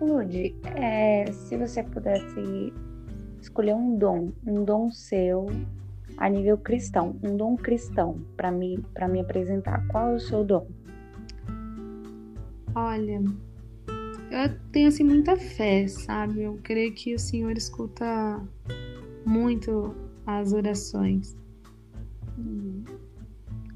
Lud, 0.00 0.54
é, 0.76 1.30
se 1.30 1.56
você 1.56 1.82
pudesse 1.82 2.72
escolher 3.40 3.74
um 3.74 3.96
dom, 3.96 4.32
um 4.46 4.64
dom 4.64 4.90
seu 4.90 5.46
a 6.16 6.28
nível 6.28 6.56
cristão, 6.58 7.16
um 7.22 7.36
dom 7.36 7.56
cristão 7.56 8.18
para 8.36 8.50
mim, 8.50 8.82
para 8.94 9.06
me 9.08 9.20
apresentar. 9.20 9.86
Qual 9.88 10.10
é 10.10 10.14
o 10.14 10.20
seu 10.20 10.44
dom? 10.44 10.66
Olha, 12.74 13.22
eu 14.30 14.58
tenho 14.72 14.88
assim 14.88 15.04
muita 15.04 15.36
fé, 15.36 15.86
sabe? 15.86 16.42
Eu 16.42 16.58
creio 16.62 16.92
que 16.94 17.14
o 17.14 17.18
Senhor 17.18 17.56
escuta 17.56 18.40
muito 19.24 19.94
as 20.26 20.52
orações. 20.52 21.36
Uhum. 22.36 22.84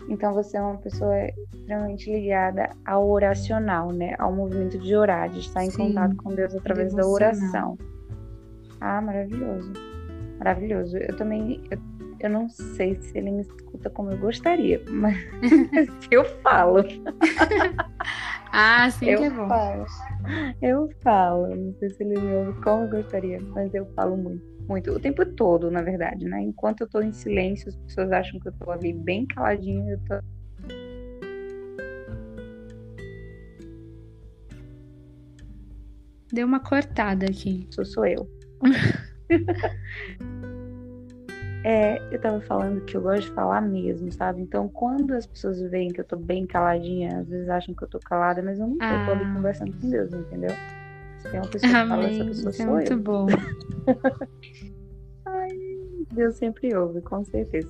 Então 0.09 0.35
você 0.35 0.57
é 0.57 0.61
uma 0.61 0.77
pessoa 0.79 1.15
extremamente 1.55 2.11
ligada 2.11 2.71
ao 2.85 3.09
oracional, 3.09 3.93
né? 3.93 4.15
Ao 4.19 4.33
movimento 4.33 4.79
de 4.79 4.95
orar, 4.97 5.31
de 5.31 5.39
estar 5.39 5.65
em 5.65 5.71
Sim, 5.71 5.89
contato 5.89 6.17
com 6.17 6.35
Deus 6.35 6.55
através 6.55 6.93
da 6.93 7.07
oração. 7.07 7.79
Ah, 8.81 9.01
maravilhoso. 9.01 9.73
Maravilhoso. 10.39 10.97
Eu 10.97 11.17
também 11.17 11.63
eu 11.71 11.79
eu 12.21 12.29
não 12.29 12.49
sei 12.49 12.95
se 12.97 13.17
ele 13.17 13.31
me 13.31 13.41
escuta 13.41 13.89
como 13.89 14.11
eu 14.11 14.19
gostaria, 14.19 14.83
mas 14.89 15.17
eu 16.11 16.25
falo. 16.43 16.85
ah, 18.53 18.91
sim 18.91 19.07
eu 19.11 19.19
que 19.19 19.25
é 19.25 19.31
bom. 19.31 19.49
Falo. 19.49 19.87
Eu 20.61 20.91
falo. 21.03 21.57
Não 21.57 21.75
sei 21.79 21.91
se 21.91 22.03
ele 22.03 22.21
me 22.21 22.35
ouve 22.35 22.61
como 22.61 22.85
eu 22.85 22.91
gostaria, 22.91 23.41
mas 23.41 23.75
eu 23.75 23.87
falo 23.95 24.17
muito. 24.17 24.45
muito, 24.69 24.93
o 24.93 25.01
tempo 25.01 25.25
todo, 25.25 25.71
na 25.71 25.81
verdade, 25.81 26.27
né? 26.27 26.43
Enquanto 26.43 26.83
eu 26.83 26.89
tô 26.89 27.01
em 27.01 27.13
silêncio, 27.13 27.69
as 27.69 27.77
pessoas 27.77 28.13
acham 28.13 28.39
que 28.39 28.49
eu 28.49 28.53
tô 28.53 28.71
ali 28.71 28.93
bem 28.93 29.27
caladinha, 29.27 29.93
eu 29.93 29.99
tô 30.01 30.23
Deu 36.33 36.47
uma 36.47 36.61
cortada 36.61 37.27
aqui. 37.27 37.67
Sou, 37.71 37.85
sou 37.85 38.07
eu. 38.07 38.31
é, 41.65 42.01
eu 42.11 42.19
tava 42.19 42.41
falando 42.41 42.85
que 42.85 42.97
eu 42.97 43.03
gosto 43.03 43.23
de 43.23 43.31
falar 43.33 43.61
mesmo, 43.61 44.11
sabe? 44.13 44.41
Então, 44.41 44.69
quando 44.69 45.13
as 45.13 45.27
pessoas 45.27 45.61
veem 45.61 45.91
que 45.91 46.01
eu 46.01 46.05
tô 46.05 46.17
bem 46.17 46.47
caladinha, 46.47 47.19
às 47.19 47.29
vezes 47.29 47.49
acham 47.49 47.75
que 47.75 47.85
eu 47.85 47.89
tô 47.89 47.99
calada, 47.99 48.43
mas 48.43 48.59
eu 48.59 48.67
não 48.67 48.79
tô, 48.79 48.85
ah. 48.85 49.05
tô 49.05 49.13
ali 49.13 49.25
ah. 49.25 49.35
conversando 49.35 49.73
com 49.73 49.91
Deus, 49.91 50.13
entendeu? 50.13 50.51
Se 51.19 51.31
tem 51.31 51.41
uma 51.41 51.49
pessoa 51.49 51.73
que 51.73 51.89
fala, 51.89 52.05
essa 52.05 52.25
pessoa 52.25 52.31
Isso 52.31 52.49
é 52.49 52.53
sou 52.53 52.67
é 52.67 52.69
muito 52.69 52.93
eu. 52.93 52.99
bom. 52.99 53.27
Ai, 55.27 55.49
Deus 56.13 56.37
sempre 56.37 56.75
ouve, 56.75 57.03
com 57.03 57.25
certeza. 57.25 57.69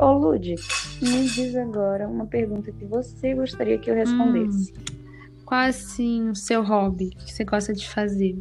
Ô, 0.00 0.12
Lud, 0.12 0.54
me 1.02 1.28
diz 1.28 1.54
agora 1.56 2.08
uma 2.08 2.26
pergunta 2.26 2.72
que 2.72 2.84
você 2.86 3.34
gostaria 3.34 3.78
que 3.78 3.90
eu 3.90 3.94
respondesse. 3.94 4.72
Hum. 4.72 5.44
Qual 5.44 5.60
assim 5.60 6.30
o 6.30 6.34
seu 6.34 6.62
hobby 6.62 7.10
que 7.10 7.32
você 7.32 7.44
gosta 7.44 7.74
de 7.74 7.88
fazer? 7.88 8.40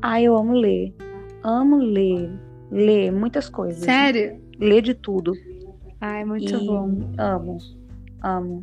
Ah, 0.00 0.22
eu 0.22 0.36
amo 0.36 0.52
ler. 0.52 0.94
Amo 1.42 1.76
ler. 1.76 2.30
Ler 2.70 3.10
muitas 3.10 3.48
coisas. 3.48 3.82
Sério? 3.82 4.40
Ler 4.58 4.82
de 4.82 4.94
tudo. 4.94 5.32
Ai, 6.00 6.24
muito 6.24 6.54
e 6.54 6.66
bom. 6.66 7.12
Amo. 7.18 7.58
Amo. 8.22 8.62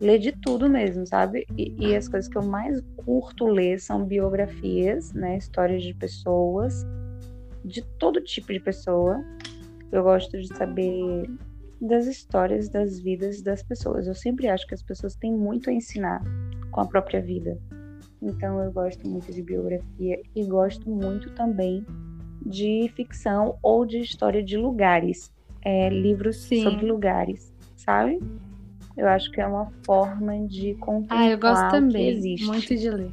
Ler 0.00 0.18
de 0.18 0.32
tudo 0.32 0.70
mesmo, 0.70 1.06
sabe? 1.06 1.46
E, 1.58 1.74
e, 1.78 1.94
as 1.94 2.08
coisas 2.08 2.30
que 2.30 2.38
eu 2.38 2.42
mais 2.42 2.80
curto 3.04 3.46
ler 3.46 3.78
são 3.78 4.04
biografias, 4.04 5.12
né? 5.12 5.36
Histórias 5.36 5.82
de 5.82 5.92
pessoas, 5.92 6.86
de 7.62 7.82
todo 7.98 8.22
tipo 8.22 8.50
de 8.52 8.60
pessoa. 8.60 9.22
Eu 9.92 10.02
gosto 10.02 10.38
de 10.38 10.48
saber 10.56 11.28
das 11.78 12.06
histórias 12.06 12.70
das 12.70 12.98
vidas 13.00 13.42
das 13.42 13.62
pessoas. 13.62 14.06
Eu 14.06 14.14
sempre 14.14 14.48
acho 14.48 14.66
que 14.66 14.74
as 14.74 14.82
pessoas 14.82 15.14
têm 15.14 15.36
muito 15.36 15.68
a 15.68 15.72
ensinar 15.72 16.22
com 16.70 16.80
a 16.80 16.86
própria 16.86 17.20
vida. 17.20 17.58
Então 18.22 18.62
eu 18.62 18.70
gosto 18.72 19.08
muito 19.08 19.32
de 19.32 19.42
biografia 19.42 20.20
e 20.34 20.44
gosto 20.44 20.88
muito 20.90 21.30
também 21.30 21.84
de 22.44 22.90
ficção 22.94 23.58
ou 23.62 23.84
de 23.86 23.98
história 23.98 24.42
de 24.42 24.56
lugares, 24.56 25.32
é, 25.62 25.88
livros 25.88 26.36
Sim. 26.44 26.62
sobre 26.62 26.86
lugares, 26.86 27.52
sabe? 27.76 28.18
Eu 28.96 29.08
acho 29.08 29.30
que 29.30 29.40
é 29.40 29.46
uma 29.46 29.70
forma 29.84 30.46
de 30.46 30.74
contemplar 30.74 31.20
ah, 31.20 31.30
eu 31.30 31.38
gosto 31.38 31.70
também, 31.70 32.08
existe. 32.08 32.46
muito 32.46 32.76
de 32.76 32.90
ler. 32.90 33.12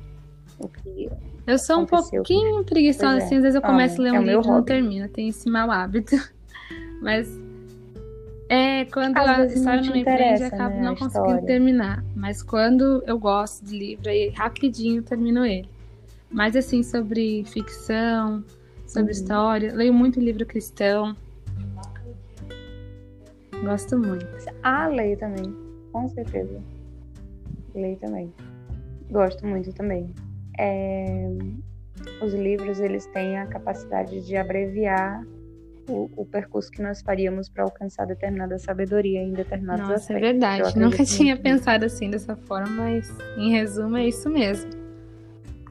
O 0.59 0.67
que 0.67 1.09
eu 1.45 1.57
sou 1.57 1.79
um 1.79 1.85
pouquinho 1.85 2.63
preguiçosa, 2.65 3.19
é. 3.19 3.23
assim, 3.23 3.35
às 3.37 3.41
vezes 3.41 3.55
eu 3.55 3.61
começo 3.61 4.01
a 4.01 4.03
ler 4.03 4.11
um 4.11 4.15
é 4.15 4.25
livro 4.25 4.43
e 4.43 4.47
não 4.47 4.63
termino, 4.63 5.07
tenho 5.07 5.29
esse 5.29 5.49
mau 5.49 5.71
hábito. 5.71 6.15
Mas 7.01 7.29
é, 8.49 8.85
quando 8.85 9.17
Às 9.17 9.27
a 9.27 9.45
história 9.45 9.81
não 9.81 9.93
me 9.93 10.03
prende, 10.03 10.41
eu 10.41 10.47
acabo 10.47 10.75
né, 10.75 10.81
não 10.81 10.95
conseguindo 10.95 11.45
terminar. 11.45 12.03
Mas 12.15 12.41
quando 12.41 13.03
eu 13.05 13.19
gosto 13.19 13.65
de 13.65 13.77
livro, 13.77 14.09
aí 14.09 14.29
rapidinho 14.29 15.03
termino 15.03 15.45
ele. 15.45 15.69
Mas 16.31 16.55
assim, 16.55 16.81
sobre 16.81 17.43
ficção, 17.45 18.43
sobre 18.85 19.11
uhum. 19.11 19.19
história, 19.19 19.73
leio 19.73 19.93
muito 19.93 20.19
livro 20.19 20.45
cristão. 20.45 21.15
Gosto 23.63 23.97
muito. 23.97 24.25
Ah, 24.63 24.87
leio 24.87 25.17
também, 25.17 25.53
com 25.91 26.07
certeza. 26.07 26.61
Leio 27.75 27.97
também. 27.97 28.33
Gosto 29.11 29.45
muito 29.45 29.73
também. 29.73 30.13
É... 30.57 31.29
Os 32.23 32.33
livros, 32.33 32.79
eles 32.79 33.07
têm 33.07 33.39
a 33.39 33.47
capacidade 33.47 34.25
de 34.25 34.37
abreviar 34.37 35.25
o, 35.87 36.09
o 36.15 36.25
percurso 36.25 36.69
que 36.69 36.81
nós 36.81 37.01
faríamos 37.01 37.49
para 37.49 37.63
alcançar 37.63 38.05
determinada 38.05 38.57
sabedoria 38.59 39.21
em 39.21 39.31
determinados 39.31 39.87
Nossa, 39.87 39.93
é 39.93 39.95
aspectos. 39.95 40.23
é 40.23 40.31
verdade. 40.31 40.79
Nunca 40.79 41.05
tinha 41.05 41.35
muito. 41.35 41.43
pensado 41.43 41.85
assim 41.85 42.09
dessa 42.09 42.35
forma, 42.35 42.69
mas 42.69 43.09
em 43.37 43.51
resumo 43.51 43.97
é 43.97 44.07
isso 44.07 44.29
mesmo. 44.29 44.69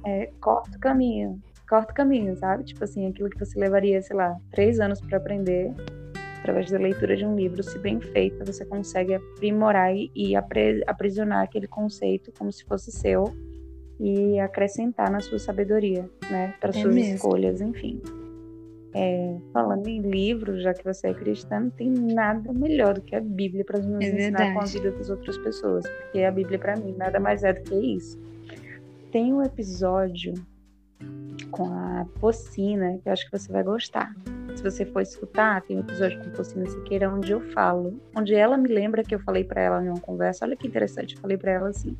É, 0.04 0.30
corta 0.40 0.76
o 0.76 0.80
caminho. 0.80 1.40
Corta 1.68 1.92
o 1.92 1.94
caminho, 1.94 2.36
sabe? 2.36 2.64
Tipo 2.64 2.84
assim, 2.84 3.06
aquilo 3.06 3.28
que 3.28 3.38
você 3.38 3.58
levaria, 3.58 4.00
sei 4.00 4.16
lá, 4.16 4.36
três 4.52 4.78
anos 4.78 5.00
para 5.00 5.18
aprender, 5.18 5.72
através 6.38 6.70
da 6.70 6.78
leitura 6.78 7.16
de 7.16 7.26
um 7.26 7.34
livro, 7.34 7.62
se 7.62 7.76
bem 7.78 8.00
feita, 8.00 8.44
você 8.44 8.64
consegue 8.64 9.14
aprimorar 9.14 9.92
e, 9.94 10.34
aprisionar 10.86 11.42
aquele 11.42 11.66
conceito 11.66 12.32
como 12.38 12.52
se 12.52 12.64
fosse 12.64 12.92
seu 12.92 13.24
e 13.98 14.38
acrescentar 14.38 15.10
na 15.10 15.20
sua 15.20 15.38
sabedoria, 15.40 16.08
né? 16.30 16.54
Para 16.60 16.70
é 16.70 16.72
suas 16.74 16.94
mesmo. 16.94 17.14
escolhas, 17.16 17.60
enfim. 17.60 18.00
É, 18.98 19.36
falando 19.52 19.86
em 19.88 20.00
livros, 20.00 20.62
já 20.62 20.72
que 20.72 20.82
você 20.82 21.08
é 21.08 21.14
cristã, 21.14 21.60
não 21.60 21.68
tem 21.68 21.90
nada 21.90 22.50
melhor 22.54 22.94
do 22.94 23.02
que 23.02 23.14
a 23.14 23.20
Bíblia 23.20 23.62
para 23.62 23.78
nos 23.78 24.02
é 24.02 24.08
ensinar 24.08 24.54
com 24.54 24.60
a 24.60 24.64
vida 24.64 24.90
das 24.90 25.10
outras 25.10 25.36
pessoas, 25.36 25.86
porque 25.86 26.20
a 26.22 26.30
Bíblia 26.30 26.58
para 26.58 26.76
mim 26.76 26.94
nada 26.96 27.20
mais 27.20 27.44
é 27.44 27.52
do 27.52 27.60
que 27.60 27.74
isso. 27.74 28.18
Tem 29.12 29.34
um 29.34 29.42
episódio 29.42 30.32
com 31.50 31.66
a 31.66 32.06
Pocina 32.18 32.98
que 33.02 33.06
eu 33.06 33.12
acho 33.12 33.30
que 33.30 33.38
você 33.38 33.52
vai 33.52 33.62
gostar. 33.62 34.16
Se 34.54 34.62
você 34.62 34.86
for 34.86 35.02
escutar, 35.02 35.60
tem 35.60 35.76
um 35.76 35.80
episódio 35.80 36.18
com 36.18 36.30
a 36.30 36.32
Pocina 36.32 36.66
Siqueira 36.66 37.12
onde 37.12 37.32
eu 37.32 37.40
falo, 37.52 38.00
onde 38.16 38.34
ela 38.34 38.56
me 38.56 38.68
lembra 38.68 39.04
que 39.04 39.14
eu 39.14 39.18
falei 39.18 39.44
para 39.44 39.60
ela 39.60 39.84
em 39.84 39.88
uma 39.90 40.00
conversa. 40.00 40.46
Olha 40.46 40.56
que 40.56 40.66
interessante, 40.66 41.16
eu 41.16 41.20
falei 41.20 41.36
para 41.36 41.52
ela 41.52 41.68
assim: 41.68 41.94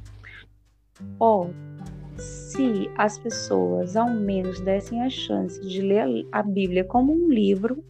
Ó, 1.20 1.42
oh, 1.44 1.50
se 2.18 2.90
as 2.96 3.18
pessoas 3.18 3.96
ao 3.96 4.10
menos 4.10 4.60
dessem 4.60 5.02
a 5.02 5.10
chance 5.10 5.60
de 5.60 5.80
ler 5.80 6.26
a 6.32 6.42
Bíblia 6.42 6.84
como 6.84 7.12
um 7.12 7.28
livro 7.28 7.84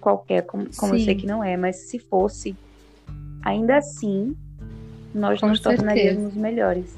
qualquer, 0.00 0.42
como, 0.42 0.66
como 0.76 0.94
eu 0.94 1.00
sei 1.00 1.14
que 1.14 1.26
não 1.26 1.42
é, 1.42 1.56
mas 1.56 1.88
se 1.88 1.98
fosse, 1.98 2.56
ainda 3.42 3.76
assim, 3.76 4.36
nós 5.14 5.40
Com 5.40 5.48
nos 5.48 5.60
certeza. 5.60 5.82
tornaríamos 5.82 6.34
melhores. 6.34 6.96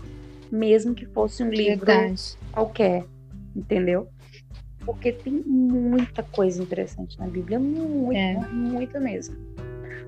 Mesmo 0.51 0.95
que 0.95 1.07
fosse 1.07 1.43
um 1.43 1.49
livro 1.51 1.87
Verdade. 1.87 2.37
qualquer, 2.53 3.05
entendeu? 3.55 4.09
Porque 4.85 5.13
tem 5.13 5.33
muita 5.33 6.23
coisa 6.23 6.63
interessante 6.63 7.19
na 7.19 7.27
Bíblia, 7.27 7.59
muita, 7.59 8.19
é. 8.19 8.49
muita 8.49 8.99
mesmo. 8.99 9.37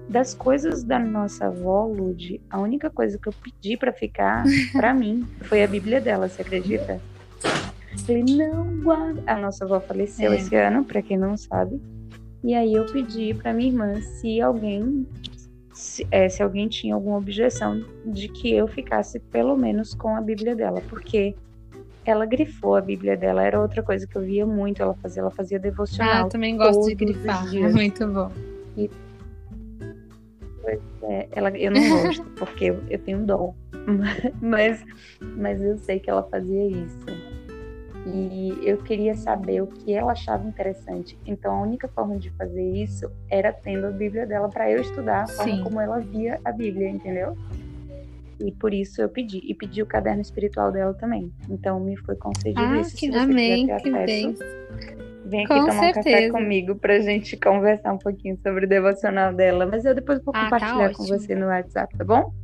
Das 0.09 0.35
coisas 0.35 0.83
da 0.83 0.99
nossa 0.99 1.47
avó, 1.47 1.87
Lud, 1.87 2.41
a 2.51 2.61
única 2.61 2.91
coisa 2.91 3.19
que 3.19 3.29
eu 3.29 3.33
pedi 3.33 3.77
para 3.77 3.93
ficar, 3.93 4.45
para 4.73 4.93
mim, 4.93 5.27
foi 5.43 5.63
a 5.63 5.67
Bíblia 5.67 6.01
dela, 6.01 6.29
você 6.29 6.43
acredita? 6.43 7.01
Falei, 8.07 8.25
não 8.25 8.81
guarda. 8.81 9.23
A 9.27 9.37
nossa 9.37 9.65
avó 9.65 9.81
faleceu 9.81 10.33
é. 10.33 10.37
esse 10.37 10.55
ano, 10.57 10.85
para 10.85 11.03
quem 11.03 11.17
não 11.17 11.37
sabe. 11.37 11.81
E 12.43 12.55
aí 12.55 12.75
eu 12.75 12.87
pedi 12.87 13.35
para 13.35 13.53
minha 13.53 13.71
irmã 13.71 14.01
se 14.01 14.41
alguém 14.41 15.07
se, 15.73 16.07
é, 16.11 16.29
se, 16.29 16.43
alguém 16.43 16.69
tinha 16.69 16.95
alguma 16.95 17.17
objeção 17.17 17.85
de 18.05 18.29
que 18.29 18.53
eu 18.53 18.69
ficasse 18.69 19.19
pelo 19.19 19.57
menos 19.57 19.95
com 19.95 20.15
a 20.15 20.21
Bíblia 20.21 20.55
dela, 20.55 20.83
porque 20.89 21.35
ela 22.05 22.27
grifou 22.27 22.77
a 22.77 22.81
Bíblia 22.81 23.17
dela, 23.17 23.43
era 23.43 23.61
outra 23.61 23.83
coisa 23.83 24.07
que 24.07 24.17
eu 24.17 24.23
via 24.23 24.45
muito 24.45 24.83
ela 24.83 24.95
fazia, 24.95 25.23
ela 25.23 25.31
fazia 25.31 25.59
devocional. 25.59 26.15
Ah, 26.15 26.21
eu 26.21 26.29
também 26.29 26.57
gosto 26.57 26.87
de 26.87 26.95
grifar, 26.95 27.47
é 27.55 27.69
muito 27.69 28.07
bom. 28.07 28.31
E 28.77 28.91
é, 31.13 31.29
ela, 31.33 31.51
eu 31.51 31.71
não 31.71 32.03
gosto, 32.03 32.25
porque 32.37 32.67
eu, 32.67 32.83
eu 32.89 32.99
tenho 32.99 33.25
dó. 33.25 33.55
Mas, 34.41 34.85
mas 35.21 35.61
eu 35.61 35.77
sei 35.77 35.99
que 35.99 36.09
ela 36.09 36.23
fazia 36.23 36.67
isso. 36.67 37.05
E 38.07 38.57
eu 38.63 38.79
queria 38.79 39.17
saber 39.17 39.61
o 39.61 39.67
que 39.67 39.93
ela 39.93 40.13
achava 40.13 40.47
interessante. 40.47 41.19
Então 41.27 41.53
a 41.57 41.63
única 41.63 41.89
forma 41.89 42.17
de 42.17 42.31
fazer 42.31 42.63
isso 42.63 43.11
era 43.29 43.53
tendo 43.53 43.89
a 43.89 43.91
Bíblia 43.91 44.25
dela 44.25 44.49
para 44.49 44.71
eu 44.71 44.81
estudar 44.81 45.23
a 45.23 45.27
forma 45.27 45.65
como 45.65 45.81
ela 45.81 45.99
via 45.99 46.41
a 46.45 46.53
Bíblia, 46.53 46.89
entendeu? 46.89 47.37
E 48.39 48.53
por 48.53 48.73
isso 48.73 49.01
eu 49.01 49.09
pedi. 49.09 49.41
E 49.45 49.55
pedi 49.55 49.83
o 49.83 49.87
caderno 49.87 50.23
espiritual 50.23 50.71
dela 50.71 50.95
também. 50.95 51.33
Então 51.49 51.79
me 51.81 51.97
foi 51.97 52.15
concedido 52.17 52.61
ah, 52.61 52.81
isso. 52.81 52.97
Que, 52.97 53.15
amém, 53.17 53.67
que 53.79 53.91
bem. 53.91 54.37
Vem 55.33 55.47
aqui 55.47 55.55
Com 55.55 55.61
tomar 55.61 55.81
certeza. 55.81 56.01
um 56.01 56.03
café 56.03 56.31
comigo 56.31 56.75
pra 56.75 57.01
gente 57.01 57.39
conversar 57.39 57.95
um 57.95 57.99
pouquinho 57.99 58.39
sobre 58.43 58.67
o 58.67 58.69
devocional 58.69 59.33
dela. 59.33 59.65
Mas 59.65 59.83
eu 59.87 59.95
depois 59.95 60.23
vou 60.23 60.35
ah, 60.37 60.41
tá 60.41 60.45
compartilhar 60.45 60.91
tá 60.91 60.95
com 60.95 61.05
você 61.05 61.35
no 61.35 61.47
WhatsApp, 61.47 61.97
tá 61.97 62.05
bom? 62.05 62.35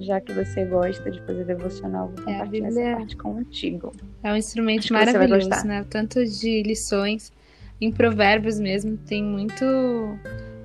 Já 0.00 0.20
que 0.20 0.32
você 0.32 0.64
gosta 0.64 1.08
de 1.08 1.22
fazer 1.22 1.44
devocional, 1.44 2.08
vou 2.08 2.28
é, 2.28 2.32
compartilhar 2.32 2.68
essa 2.68 2.96
parte 2.96 3.16
contigo. 3.16 3.92
É 4.24 4.32
um 4.32 4.36
instrumento 4.36 4.80
Acho 4.80 4.92
maravilhoso, 4.92 5.48
né? 5.64 5.86
Tanto 5.88 6.24
de 6.26 6.64
lições, 6.64 7.32
em 7.80 7.92
provérbios 7.92 8.58
mesmo, 8.58 8.96
tem 8.96 9.22
muito, 9.22 9.64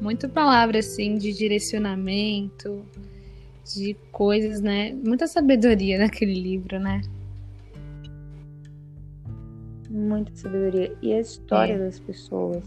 muito 0.02 0.28
palavra 0.28 0.80
assim 0.80 1.20
de 1.20 1.32
direcionamento, 1.34 2.84
de 3.76 3.96
coisas, 4.12 4.60
né? 4.60 4.92
Muita 5.06 5.28
sabedoria 5.28 6.00
naquele 6.04 6.34
livro, 6.34 6.80
né? 6.80 7.02
Muita 9.96 10.36
sabedoria. 10.36 10.96
E 11.02 11.14
a 11.14 11.20
história 11.20 11.74
é. 11.74 11.78
das 11.78 12.00
pessoas, 12.00 12.64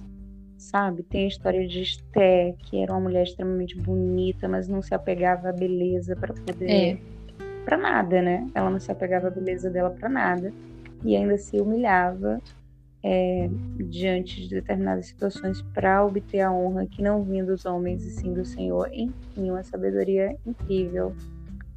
sabe? 0.56 1.02
Tem 1.02 1.24
a 1.24 1.28
história 1.28 1.66
de 1.66 1.82
Esté, 1.82 2.54
que 2.58 2.82
era 2.82 2.92
uma 2.92 3.00
mulher 3.00 3.24
extremamente 3.24 3.76
bonita, 3.76 4.48
mas 4.48 4.68
não 4.68 4.82
se 4.82 4.94
apegava 4.94 5.50
à 5.50 5.52
beleza 5.52 6.16
para 6.16 6.34
poder. 6.34 6.70
É. 6.70 6.98
para 7.64 7.76
nada, 7.76 8.22
né? 8.22 8.46
Ela 8.54 8.70
não 8.70 8.80
se 8.80 8.90
apegava 8.90 9.28
à 9.28 9.30
beleza 9.30 9.70
dela 9.70 9.90
para 9.90 10.08
nada 10.08 10.52
e 11.04 11.14
ainda 11.14 11.36
se 11.38 11.60
humilhava 11.60 12.40
é, 13.02 13.48
diante 13.88 14.42
de 14.42 14.56
determinadas 14.56 15.06
situações 15.06 15.62
para 15.62 16.04
obter 16.04 16.40
a 16.40 16.52
honra 16.52 16.86
que 16.86 17.02
não 17.02 17.22
vinha 17.22 17.44
dos 17.44 17.64
homens 17.64 18.04
e 18.04 18.10
sim 18.10 18.32
do 18.32 18.44
Senhor. 18.44 18.88
Enfim, 18.92 19.50
uma 19.50 19.62
sabedoria 19.62 20.36
incrível. 20.46 21.14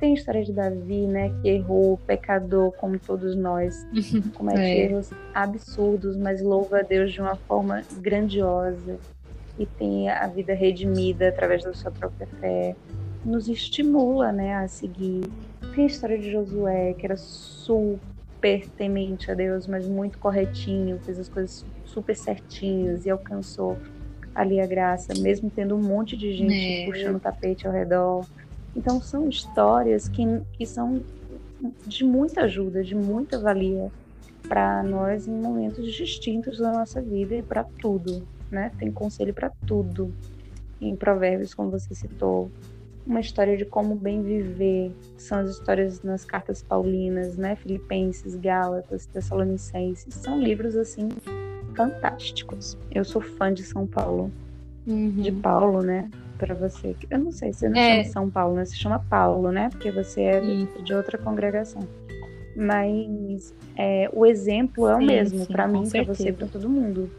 Tem 0.02 0.16
história 0.16 0.44
de 0.44 0.52
Davi, 0.52 1.06
né, 1.06 1.32
que 1.42 1.48
errou, 1.48 1.96
pecador, 2.08 2.72
como 2.72 2.98
todos 2.98 3.36
nós, 3.36 3.86
comete 4.34 4.60
é. 4.60 4.86
erros 4.86 5.12
absurdos, 5.32 6.18
mas 6.18 6.42
louva 6.42 6.80
a 6.80 6.82
Deus 6.82 7.14
de 7.14 7.22
uma 7.22 7.36
forma 7.36 7.84
grandiosa 8.00 8.98
e 9.60 9.66
tem 9.68 10.10
a 10.10 10.26
vida 10.26 10.56
redimida 10.56 11.30
através 11.30 11.64
da 11.64 11.72
sua 11.72 11.92
própria 11.92 12.26
fé. 12.40 12.76
Nos 13.24 13.48
estimula, 13.48 14.32
né, 14.32 14.56
a 14.56 14.68
seguir. 14.68 15.30
Tem 15.76 15.84
a 15.84 15.88
história 15.88 16.18
de 16.18 16.32
Josué, 16.32 16.96
que 16.96 17.06
era 17.06 17.16
super 17.16 18.68
temente 18.76 19.30
a 19.30 19.36
Deus, 19.36 19.68
mas 19.68 19.88
muito 19.88 20.18
corretinho, 20.18 21.00
fez 21.06 21.20
as 21.20 21.30
coisas 21.30 21.64
super 21.86 22.16
certinhas 22.16 23.06
e 23.06 23.12
alcançou 23.12 23.78
ali 24.34 24.60
a 24.60 24.66
graça, 24.66 25.14
mesmo 25.20 25.52
tendo 25.52 25.76
um 25.76 25.82
monte 25.82 26.18
de 26.18 26.34
gente 26.34 26.56
é. 26.56 26.86
puxando 26.88 27.18
o 27.18 27.20
tapete 27.20 27.68
ao 27.68 27.74
redor. 27.74 28.26
Então 28.76 29.02
são 29.02 29.28
histórias 29.28 30.08
que, 30.08 30.24
que 30.54 30.66
são 30.66 31.02
de 31.86 32.04
muita 32.04 32.42
ajuda, 32.42 32.84
de 32.84 32.96
muita 32.96 33.40
valia 33.40 33.92
para 34.48 34.84
nós 34.84 35.28
em 35.28 35.32
momentos 35.32 35.94
distintos 35.94 36.58
da 36.58 36.72
nossa 36.72 37.02
vida 37.02 37.36
e 37.36 37.44
para 37.44 37.64
tudo, 37.64 38.28
né? 38.50 38.72
Tem 38.78 38.92
conselho 38.92 39.34
para 39.34 39.52
tudo. 39.68 40.14
Em 40.80 40.96
Provérbios, 40.96 41.54
como 41.54 41.70
você 41.70 41.94
citou, 41.94 42.50
uma 43.06 43.20
história 43.20 43.56
de 43.56 43.66
como 43.66 43.96
bem 43.96 44.24
viver, 44.24 44.92
são 45.18 45.40
as 45.40 45.52
histórias 45.52 46.02
nas 46.02 46.26
cartas 46.26 46.64
paulinas, 46.64 47.38
né? 47.38 47.56
Filipenses, 47.56 48.36
Gálatas, 48.36 49.06
Tessalonicenses, 49.06 50.14
são 50.14 50.40
livros 50.42 50.76
assim 50.76 51.10
fantásticos. 51.76 52.78
Eu 52.92 53.06
sou 53.06 53.22
fã 53.22 53.54
de 53.54 53.64
São 53.64 53.86
Paulo, 53.88 54.32
uhum. 54.88 55.10
de 55.12 55.32
Paulo, 55.32 55.82
né? 55.82 56.10
Para 56.42 56.56
você. 56.56 56.96
Eu 57.10 57.20
não 57.20 57.32
sei, 57.32 57.54
você 57.54 57.70
não 57.70 57.78
é. 57.78 58.04
chama 58.04 58.12
São 58.12 58.30
Paulo, 58.30 58.56
né? 58.56 58.66
Você 58.66 58.76
chama 58.76 59.00
Paulo, 59.08 59.52
né? 59.52 59.70
Porque 59.70 59.92
você 59.92 60.22
é 60.24 60.42
de 60.84 60.94
outra 60.94 61.20
congregação. 61.20 61.88
Mas 62.56 63.54
é, 63.78 64.10
o 64.12 64.26
exemplo 64.26 64.88
é 64.88 64.96
o 64.96 65.00
sim, 65.00 65.06
mesmo 65.06 65.46
para 65.46 65.68
mim, 65.68 65.88
para 65.88 66.04
você, 66.04 66.34
para 66.34 66.48
todo 66.48 66.68
mundo. 66.68 67.10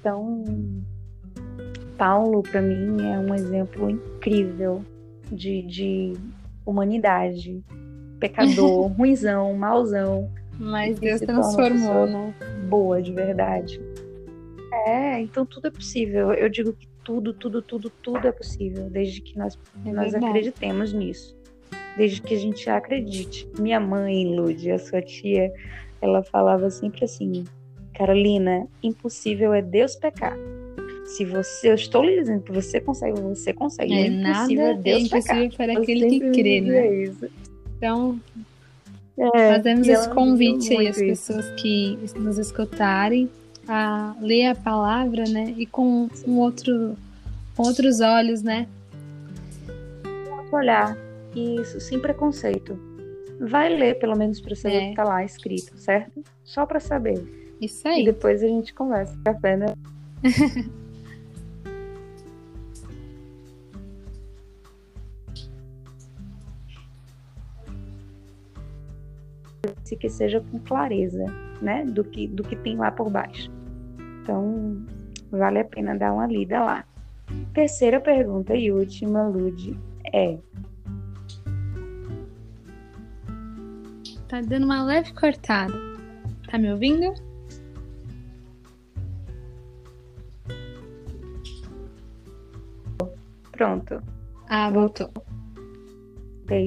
Então, 0.00 0.44
Paulo 1.98 2.42
para 2.42 2.62
mim 2.62 3.02
é 3.02 3.18
um 3.18 3.34
exemplo 3.34 3.90
incrível 3.90 4.82
de, 5.30 5.62
de 5.62 6.12
humanidade, 6.64 7.62
pecador, 8.20 8.86
ruizão, 8.96 9.52
mauzão. 9.54 10.30
Mas 10.58 10.98
Deus 11.00 11.20
transformou, 11.20 12.06
né? 12.06 12.34
Boa, 12.68 13.02
de 13.02 13.12
verdade. 13.12 13.80
É, 14.86 15.20
então 15.20 15.44
tudo 15.44 15.66
é 15.66 15.70
possível. 15.70 16.32
Eu 16.32 16.48
digo 16.48 16.72
que 16.72 16.86
tudo, 17.06 17.32
tudo, 17.32 17.62
tudo, 17.62 17.88
tudo 17.88 18.26
é 18.26 18.32
possível, 18.32 18.90
desde 18.90 19.20
que 19.20 19.38
nós, 19.38 19.56
é 19.86 19.92
nós 19.92 20.12
acreditemos 20.12 20.92
nisso. 20.92 21.38
Desde 21.96 22.20
que 22.20 22.34
a 22.34 22.38
gente 22.38 22.68
acredite. 22.68 23.48
Minha 23.58 23.78
mãe, 23.78 24.26
Lud, 24.26 24.70
a 24.70 24.78
sua 24.78 25.00
tia, 25.00 25.50
ela 26.02 26.22
falava 26.24 26.68
sempre 26.68 27.04
assim: 27.04 27.44
Carolina, 27.94 28.66
impossível 28.82 29.54
é 29.54 29.62
Deus 29.62 29.94
pecar. 29.94 30.36
Se 31.06 31.24
você, 31.24 31.70
eu 31.70 31.74
estou 31.74 32.02
lhe 32.02 32.18
dizendo 32.18 32.42
que 32.42 32.52
você 32.52 32.80
consegue, 32.80 33.20
você 33.20 33.52
consegue. 33.52 33.94
É, 33.94 34.06
impossível 34.08 34.64
nada 34.66 34.80
é 34.80 34.82
Deus 34.82 34.98
é 34.98 35.06
impossível 35.06 35.50
pecar. 35.50 35.56
para 35.56 35.78
aquele 35.78 36.08
que 36.10 36.30
crê, 36.32 36.60
né? 36.60 37.02
Isso. 37.04 37.28
Então, 37.76 38.20
é, 39.16 39.54
fazemos 39.54 39.88
esse 39.88 40.10
convite 40.10 40.76
aí 40.76 40.88
às 40.88 40.98
pessoas 40.98 41.48
que 41.52 41.96
nos 42.18 42.36
escutarem 42.36 43.30
a 43.68 44.14
ler 44.20 44.46
a 44.46 44.54
palavra, 44.54 45.24
né? 45.24 45.54
E 45.56 45.66
com 45.66 46.08
um 46.26 46.38
outro, 46.38 46.96
com 47.56 47.62
outros 47.64 48.00
olhos, 48.00 48.42
né? 48.42 48.66
Outro 50.30 50.56
olhar. 50.56 50.96
Isso, 51.34 51.80
sem 51.80 51.98
preconceito. 52.00 52.78
Vai 53.40 53.68
ler, 53.68 53.98
pelo 53.98 54.16
menos, 54.16 54.40
para 54.40 54.56
saber 54.56 54.76
é. 54.76 54.86
o 54.86 54.90
que 54.90 54.96
tá 54.96 55.04
lá 55.04 55.24
escrito, 55.24 55.76
certo? 55.76 56.22
Só 56.42 56.64
para 56.64 56.80
saber. 56.80 57.22
Isso 57.60 57.86
aí. 57.86 58.02
E 58.02 58.06
depois 58.06 58.42
a 58.42 58.46
gente 58.46 58.72
conversa. 58.72 59.18
Café, 59.24 59.56
né? 59.56 59.66
que 69.96 70.10
seja 70.10 70.40
com 70.40 70.58
clareza, 70.60 71.24
né, 71.60 71.84
do 71.84 72.04
que 72.04 72.28
do 72.28 72.42
que 72.42 72.54
tem 72.54 72.76
lá 72.76 72.90
por 72.90 73.10
baixo. 73.10 73.50
Então, 74.26 74.84
vale 75.30 75.60
a 75.60 75.64
pena 75.64 75.96
dar 75.96 76.12
uma 76.12 76.26
lida 76.26 76.58
lá. 76.58 76.84
Terceira 77.54 78.00
pergunta 78.00 78.56
e 78.56 78.72
última, 78.72 79.28
Lud, 79.28 79.78
é: 80.12 80.36
Tá 84.26 84.40
dando 84.40 84.64
uma 84.64 84.82
leve 84.82 85.12
cortada. 85.14 85.72
Tá 86.50 86.58
me 86.58 86.72
ouvindo? 86.72 87.14
Pronto. 93.52 94.02
Ah, 94.48 94.70
voltou. 94.70 95.12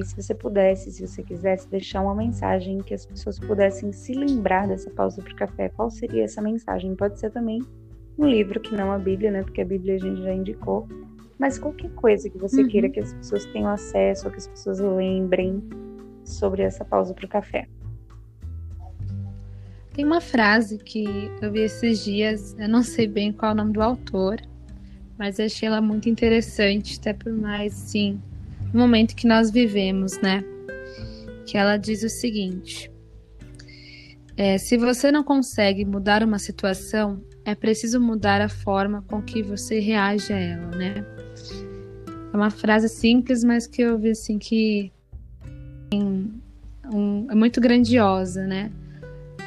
Se 0.04 0.14
você 0.14 0.34
pudesse, 0.34 0.92
se 0.92 1.06
você 1.06 1.22
quisesse 1.22 1.68
deixar 1.68 2.02
uma 2.02 2.14
mensagem 2.14 2.78
que 2.78 2.92
as 2.92 3.06
pessoas 3.06 3.38
pudessem 3.38 3.92
se 3.92 4.12
lembrar 4.12 4.68
dessa 4.68 4.90
pausa 4.90 5.22
para 5.22 5.32
o 5.32 5.36
café, 5.36 5.70
qual 5.70 5.90
seria 5.90 6.24
essa 6.24 6.42
mensagem? 6.42 6.94
Pode 6.94 7.18
ser 7.18 7.30
também 7.30 7.62
um 8.18 8.26
livro 8.26 8.60
que 8.60 8.74
não 8.74 8.92
a 8.92 8.98
Bíblia, 8.98 9.30
né? 9.30 9.42
Porque 9.42 9.62
a 9.62 9.64
Bíblia 9.64 9.94
a 9.94 9.98
gente 9.98 10.22
já 10.22 10.34
indicou. 10.34 10.86
Mas 11.38 11.58
qualquer 11.58 11.90
coisa 11.92 12.28
que 12.28 12.36
você 12.36 12.62
uhum. 12.62 12.68
queira 12.68 12.90
que 12.90 13.00
as 13.00 13.14
pessoas 13.14 13.46
tenham 13.46 13.70
acesso, 13.70 14.26
ou 14.26 14.30
que 14.30 14.38
as 14.38 14.46
pessoas 14.46 14.78
lembrem 14.78 15.62
sobre 16.24 16.62
essa 16.62 16.84
pausa 16.84 17.14
para 17.14 17.24
o 17.24 17.28
café. 17.28 17.66
Tem 19.94 20.04
uma 20.04 20.20
frase 20.20 20.76
que 20.78 21.06
eu 21.40 21.50
vi 21.50 21.60
esses 21.60 22.04
dias, 22.04 22.54
eu 22.58 22.68
não 22.68 22.82
sei 22.82 23.06
bem 23.06 23.32
qual 23.32 23.52
é 23.52 23.54
o 23.54 23.56
nome 23.56 23.72
do 23.72 23.82
autor, 23.82 24.36
mas 25.18 25.40
achei 25.40 25.66
ela 25.66 25.80
muito 25.80 26.08
interessante, 26.08 26.98
até 26.98 27.12
por 27.12 27.32
mais, 27.32 27.72
sim, 27.72 28.20
momento 28.78 29.14
que 29.14 29.26
nós 29.26 29.50
vivemos, 29.50 30.20
né? 30.20 30.42
Que 31.46 31.56
ela 31.56 31.76
diz 31.76 32.02
o 32.02 32.08
seguinte: 32.08 32.90
é, 34.36 34.58
se 34.58 34.76
você 34.76 35.10
não 35.10 35.22
consegue 35.22 35.84
mudar 35.84 36.22
uma 36.22 36.38
situação, 36.38 37.22
é 37.44 37.54
preciso 37.54 38.00
mudar 38.00 38.40
a 38.40 38.48
forma 38.48 39.02
com 39.02 39.20
que 39.22 39.42
você 39.42 39.80
reage 39.80 40.32
a 40.32 40.38
ela, 40.38 40.70
né? 40.76 41.04
É 42.32 42.36
uma 42.36 42.50
frase 42.50 42.88
simples, 42.88 43.42
mas 43.42 43.66
que 43.66 43.82
eu 43.82 43.98
vi 43.98 44.10
assim 44.10 44.38
que 44.38 44.92
um, 45.92 47.26
é 47.30 47.34
muito 47.34 47.60
grandiosa, 47.60 48.46
né? 48.46 48.70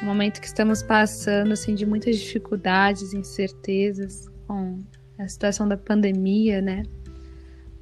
Um 0.02 0.06
momento 0.06 0.40
que 0.40 0.46
estamos 0.46 0.82
passando 0.82 1.52
assim 1.52 1.74
de 1.74 1.86
muitas 1.86 2.18
dificuldades, 2.18 3.14
incertezas 3.14 4.28
com 4.46 4.78
a 5.18 5.26
situação 5.28 5.66
da 5.66 5.76
pandemia, 5.76 6.60
né? 6.60 6.82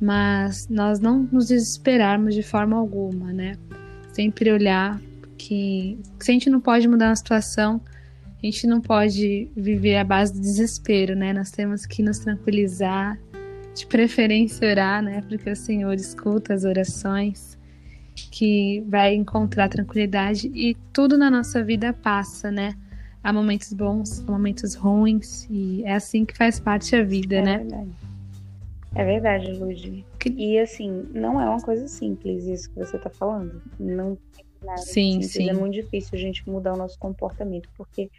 Mas 0.02 0.66
nós 0.68 0.98
não 0.98 1.28
nos 1.30 1.46
desesperarmos 1.46 2.34
de 2.34 2.42
forma 2.42 2.76
alguma, 2.76 3.32
né? 3.32 3.56
Sempre 4.12 4.50
olhar 4.50 5.00
que 5.38 5.96
se 6.18 6.32
a 6.32 6.34
gente 6.34 6.50
não 6.50 6.60
pode 6.60 6.88
mudar 6.88 7.12
a 7.12 7.16
situação, 7.16 7.80
a 8.42 8.44
gente 8.44 8.66
não 8.66 8.80
pode 8.80 9.48
viver 9.56 9.98
à 9.98 10.02
base 10.02 10.32
do 10.32 10.40
desespero, 10.40 11.14
né? 11.14 11.32
Nós 11.32 11.52
temos 11.52 11.86
que 11.86 12.02
nos 12.02 12.18
tranquilizar, 12.18 13.16
de 13.76 13.86
preferência 13.86 14.68
orar, 14.68 15.00
né? 15.04 15.22
Porque 15.28 15.48
o 15.48 15.54
Senhor 15.54 15.94
escuta 15.94 16.52
as 16.52 16.64
orações, 16.64 17.56
que 18.32 18.84
vai 18.88 19.14
encontrar 19.14 19.68
tranquilidade 19.68 20.50
e 20.52 20.76
tudo 20.92 21.16
na 21.16 21.30
nossa 21.30 21.62
vida 21.62 21.92
passa, 21.92 22.50
né? 22.50 22.74
Há 23.22 23.32
momentos 23.32 23.72
bons, 23.72 24.20
momentos 24.22 24.74
ruins 24.74 25.46
e 25.48 25.84
é 25.84 25.94
assim 25.94 26.24
que 26.24 26.36
faz 26.36 26.58
parte 26.58 26.96
a 26.96 27.04
vida, 27.04 27.36
é 27.36 27.42
né? 27.42 27.58
Verdade. 27.58 28.11
É 28.94 29.04
verdade, 29.04 29.52
Lud. 29.52 30.04
E 30.36 30.58
assim, 30.58 31.08
não 31.12 31.40
é 31.40 31.48
uma 31.48 31.60
coisa 31.60 31.88
simples 31.88 32.44
isso 32.46 32.70
que 32.70 32.78
você 32.78 32.96
está 32.96 33.08
falando. 33.08 33.62
Não 33.78 34.16
tem 34.34 34.44
nada 34.62 34.78
sim, 34.78 35.12
simples. 35.12 35.32
Sim. 35.32 35.50
É 35.50 35.52
muito 35.54 35.74
difícil 35.74 36.10
a 36.14 36.20
gente 36.20 36.48
mudar 36.48 36.74
o 36.74 36.76
nosso 36.76 36.98
comportamento, 36.98 37.68
porque 37.76 38.10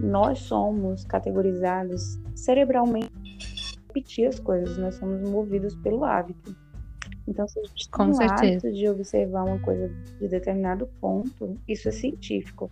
nós 0.00 0.38
somos 0.38 1.04
categorizados 1.04 2.18
cerebralmente 2.34 3.12
repetir 3.94 4.26
as 4.26 4.40
coisas, 4.40 4.76
nós 4.76 4.96
somos 4.96 5.28
movidos 5.28 5.76
pelo 5.76 6.04
hábito. 6.04 6.56
Então, 7.26 7.46
se 7.48 7.58
a 7.58 7.62
gente 7.62 7.88
Com 7.90 8.06
tem 8.06 8.14
certeza. 8.14 8.44
hábito 8.44 8.72
de 8.72 8.88
observar 8.88 9.44
uma 9.44 9.58
coisa 9.60 9.88
de 10.20 10.28
determinado 10.28 10.86
ponto, 11.00 11.58
isso 11.66 11.88
é 11.88 11.92
científico. 11.92 12.68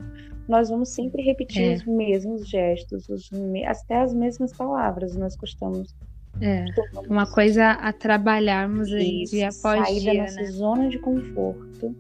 Nós 0.49 0.69
vamos 0.69 0.91
sempre 0.91 1.23
repetir 1.23 1.63
é. 1.63 1.75
os 1.75 1.87
mesmos 1.87 2.47
gestos, 2.47 3.09
os 3.09 3.31
até 3.67 4.01
as 4.03 4.13
mesmas 4.13 4.53
palavras 4.53 5.17
nós 5.17 5.37
costumamos 5.37 5.95
é, 6.41 6.65
uma 7.09 7.27
coisa 7.27 7.73
a 7.73 7.93
trabalharmos 7.93 8.93
aí 8.93 9.25
dia 9.25 9.49
após 9.49 9.87
sair 9.87 10.01
dia, 10.01 10.15
da 10.15 10.23
nossa 10.23 10.41
né? 10.41 10.47
zona 10.47 10.89
de 10.89 10.99
conforto 10.99 11.95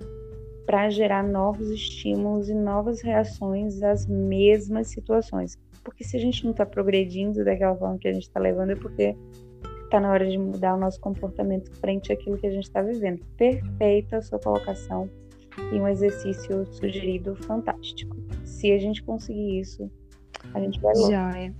para 0.66 0.88
gerar 0.90 1.23
novos 1.23 1.71
estímulos 1.71 2.49
e 2.49 2.55
novas 2.55 3.01
reações 3.03 3.83
às 3.83 4.07
mesmas 4.07 4.88
situações. 4.88 5.59
Porque 5.85 6.05
se 6.05 6.16
a 6.16 6.21
gente 6.21 6.45
não 6.45 6.53
está 6.53 6.64
progredindo 6.64 7.45
daquela 7.45 7.77
forma 7.77 7.99
que 7.99 8.09
a 8.09 8.12
gente 8.12 8.23
está 8.23 8.38
levando, 8.38 8.71
é 8.71 8.77
porque 8.77 9.16
está 9.85 10.01
na 10.01 10.11
hora 10.11 10.29
de 10.29 10.38
mudar 10.38 10.75
o 10.75 10.79
nosso 10.79 11.01
comportamento 11.01 11.71
frente 11.79 12.12
àquilo 12.12 12.38
que 12.38 12.47
a 12.47 12.51
gente 12.51 12.64
está 12.64 12.81
vivendo. 12.81 13.25
Perfeita 13.37 14.18
a 14.18 14.23
sua 14.23 14.38
colocação 14.38 15.11
e 15.73 15.75
um 15.75 15.87
exercício 15.87 16.64
sugerido 16.73 17.37
fantástico. 17.37 18.16
Se 18.45 18.73
a 18.73 18.79
gente 18.79 19.03
conseguir 19.03 19.61
isso, 19.61 19.90
a 20.55 20.61
gente 20.61 20.81
vai 20.81 20.95
longe. 20.95 21.55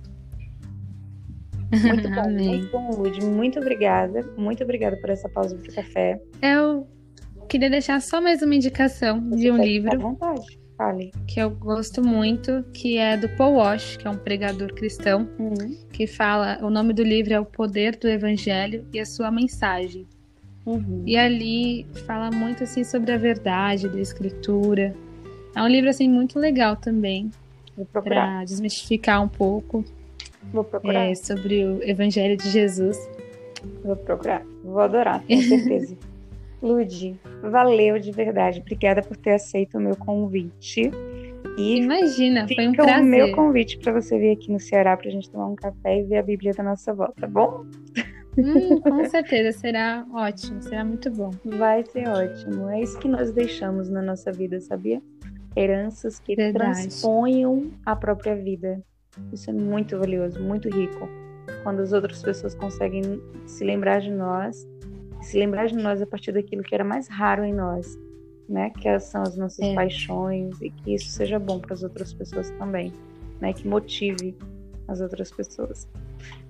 Muito 1.83 2.09
bom, 2.09 2.29
muito 2.29 2.71
bom, 2.71 2.89
Lud. 2.91 3.25
Muito 3.25 3.59
obrigada. 3.59 4.21
Muito 4.37 4.63
obrigada 4.63 4.95
por 4.97 5.09
essa 5.09 5.27
pausa 5.27 5.57
para 5.57 5.73
café. 5.73 6.21
Eu 6.41 6.87
queria 7.49 7.69
deixar 7.69 8.01
só 8.01 8.21
mais 8.21 8.41
uma 8.41 8.55
indicação 8.55 9.21
Você 9.29 9.41
de 9.41 9.51
um 9.51 9.57
livro. 9.57 9.93
À 9.93 9.97
vontade. 9.97 10.59
Fale. 10.77 11.11
Que 11.27 11.39
eu 11.39 11.51
gosto 11.51 12.03
muito, 12.03 12.63
que 12.73 12.97
é 12.97 13.15
do 13.15 13.29
Paul 13.29 13.55
Walsh, 13.55 13.97
que 13.97 14.07
é 14.07 14.09
um 14.09 14.17
pregador 14.17 14.73
cristão, 14.73 15.27
uhum. 15.37 15.77
que 15.91 16.07
fala. 16.07 16.59
O 16.61 16.69
nome 16.69 16.93
do 16.93 17.03
livro 17.03 17.33
é 17.33 17.39
O 17.39 17.45
Poder 17.45 17.95
do 17.95 18.07
Evangelho 18.07 18.85
e 18.91 18.99
a 18.99 19.05
Sua 19.05 19.29
Mensagem. 19.29 20.07
Uhum. 20.65 21.03
E 21.05 21.17
ali 21.17 21.85
fala 22.05 22.31
muito 22.31 22.63
assim 22.63 22.83
sobre 22.83 23.11
a 23.11 23.17
verdade 23.17 23.87
da 23.87 23.99
escritura. 23.99 24.95
É 25.55 25.61
um 25.61 25.67
livro 25.67 25.89
assim 25.89 26.09
muito 26.09 26.39
legal 26.39 26.75
também 26.75 27.29
para 27.91 28.43
desmistificar 28.43 29.21
um 29.23 29.27
pouco 29.27 29.83
Vou 30.51 30.63
procurar. 30.63 31.09
É, 31.09 31.15
sobre 31.15 31.65
o 31.65 31.83
Evangelho 31.83 32.37
de 32.37 32.49
Jesus. 32.49 32.97
Vou 33.83 33.95
procurar. 33.95 34.43
Vou 34.63 34.79
adorar, 34.79 35.23
com 35.25 35.41
certeza. 35.41 35.95
Ludi, 36.61 37.19
valeu 37.41 37.99
de 37.99 38.11
verdade. 38.11 38.61
Obrigada 38.61 39.01
por 39.01 39.17
ter 39.17 39.31
aceito 39.31 39.77
o 39.77 39.81
meu 39.81 39.97
convite. 39.97 40.89
E 41.57 41.77
Imagina, 41.77 42.47
foi 42.47 42.67
um 42.67 42.71
prazer. 42.71 43.01
o 43.01 43.05
meu 43.05 43.35
convite 43.35 43.77
para 43.77 43.91
você 43.91 44.17
vir 44.17 44.31
aqui 44.31 44.51
no 44.51 44.59
Ceará 44.59 44.95
para 44.95 45.09
a 45.09 45.11
gente 45.11 45.29
tomar 45.29 45.47
um 45.47 45.55
café 45.55 45.99
e 45.99 46.03
ver 46.03 46.17
a 46.17 46.23
Bíblia 46.23 46.53
da 46.53 46.63
nossa 46.63 46.91
avó, 46.91 47.07
tá 47.19 47.27
bom? 47.27 47.65
Hum, 48.37 48.79
com 48.81 49.05
certeza, 49.05 49.57
será 49.59 50.05
ótimo, 50.13 50.61
será 50.61 50.85
muito 50.85 51.11
bom. 51.11 51.31
Vai 51.43 51.83
ser 51.85 52.07
ótimo. 52.07 52.69
É 52.69 52.81
isso 52.81 52.97
que 52.97 53.09
nós 53.09 53.31
deixamos 53.31 53.89
na 53.89 54.01
nossa 54.01 54.31
vida, 54.31 54.59
sabia? 54.61 55.01
Heranças 55.55 56.17
que 56.19 56.35
Verdade. 56.35 56.81
transponham 56.81 57.71
a 57.85 57.95
própria 57.95 58.35
vida. 58.35 58.81
Isso 59.31 59.49
é 59.49 59.53
muito 59.53 59.97
valioso, 59.97 60.39
muito 60.41 60.69
rico. 60.69 61.07
Quando 61.63 61.81
as 61.81 61.93
outras 61.93 62.21
pessoas 62.21 62.55
conseguem 62.55 63.21
se 63.45 63.63
lembrar 63.63 63.99
de 63.99 64.11
nós, 64.11 64.67
se 65.21 65.37
lembrar 65.37 65.67
de 65.67 65.75
nós 65.75 66.01
a 66.01 66.05
partir 66.05 66.31
daquilo 66.31 66.63
que 66.63 66.73
era 66.73 66.83
mais 66.83 67.07
raro 67.07 67.43
em 67.43 67.53
nós, 67.53 67.97
né? 68.47 68.69
Que 68.71 68.99
são 68.99 69.21
as 69.21 69.37
nossas 69.37 69.65
é. 69.65 69.73
paixões 69.73 70.59
e 70.61 70.69
que 70.69 70.93
isso 70.95 71.09
seja 71.09 71.39
bom 71.39 71.59
para 71.59 71.73
as 71.73 71.83
outras 71.83 72.13
pessoas 72.13 72.49
também, 72.51 72.91
né? 73.39 73.53
Que 73.53 73.67
motive 73.67 74.35
as 74.87 75.01
outras 75.01 75.31
pessoas. 75.31 75.87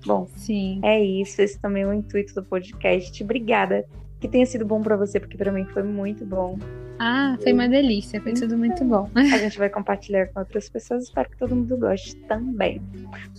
Bom, 0.05 0.27
Sim. 0.35 0.79
é 0.83 1.03
isso. 1.03 1.41
Esse 1.41 1.59
também 1.59 1.83
é 1.83 1.87
o 1.87 1.93
intuito 1.93 2.33
do 2.33 2.43
podcast. 2.43 3.23
Obrigada. 3.23 3.85
Que 4.19 4.27
tenha 4.27 4.45
sido 4.45 4.65
bom 4.65 4.81
para 4.81 4.95
você, 4.95 5.19
porque 5.19 5.37
para 5.37 5.51
mim 5.51 5.65
foi 5.65 5.83
muito 5.83 6.25
bom. 6.25 6.57
Ah, 7.05 7.37
foi 7.43 7.51
uma 7.51 7.67
delícia, 7.67 8.21
foi 8.21 8.31
tudo 8.31 8.57
muito 8.57 8.85
bom. 8.85 9.09
A 9.13 9.37
gente 9.37 9.57
vai 9.57 9.69
compartilhar 9.69 10.27
com 10.27 10.39
outras 10.39 10.69
pessoas, 10.69 11.03
espero 11.03 11.29
que 11.29 11.37
todo 11.37 11.53
mundo 11.53 11.75
goste 11.75 12.15
também. 12.27 12.81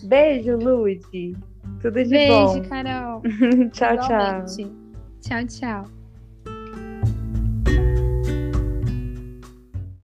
Beijo, 0.02 0.58
Lud. 0.58 1.00
Tudo 1.80 2.04
de 2.04 2.10
Beijo, 2.10 2.32
bom. 2.32 2.52
Beijo, 2.52 2.68
Carol. 2.68 3.22
tchau, 3.72 3.96
tchau. 3.96 4.44
Tchau, 5.22 5.46
tchau. 5.46 6.03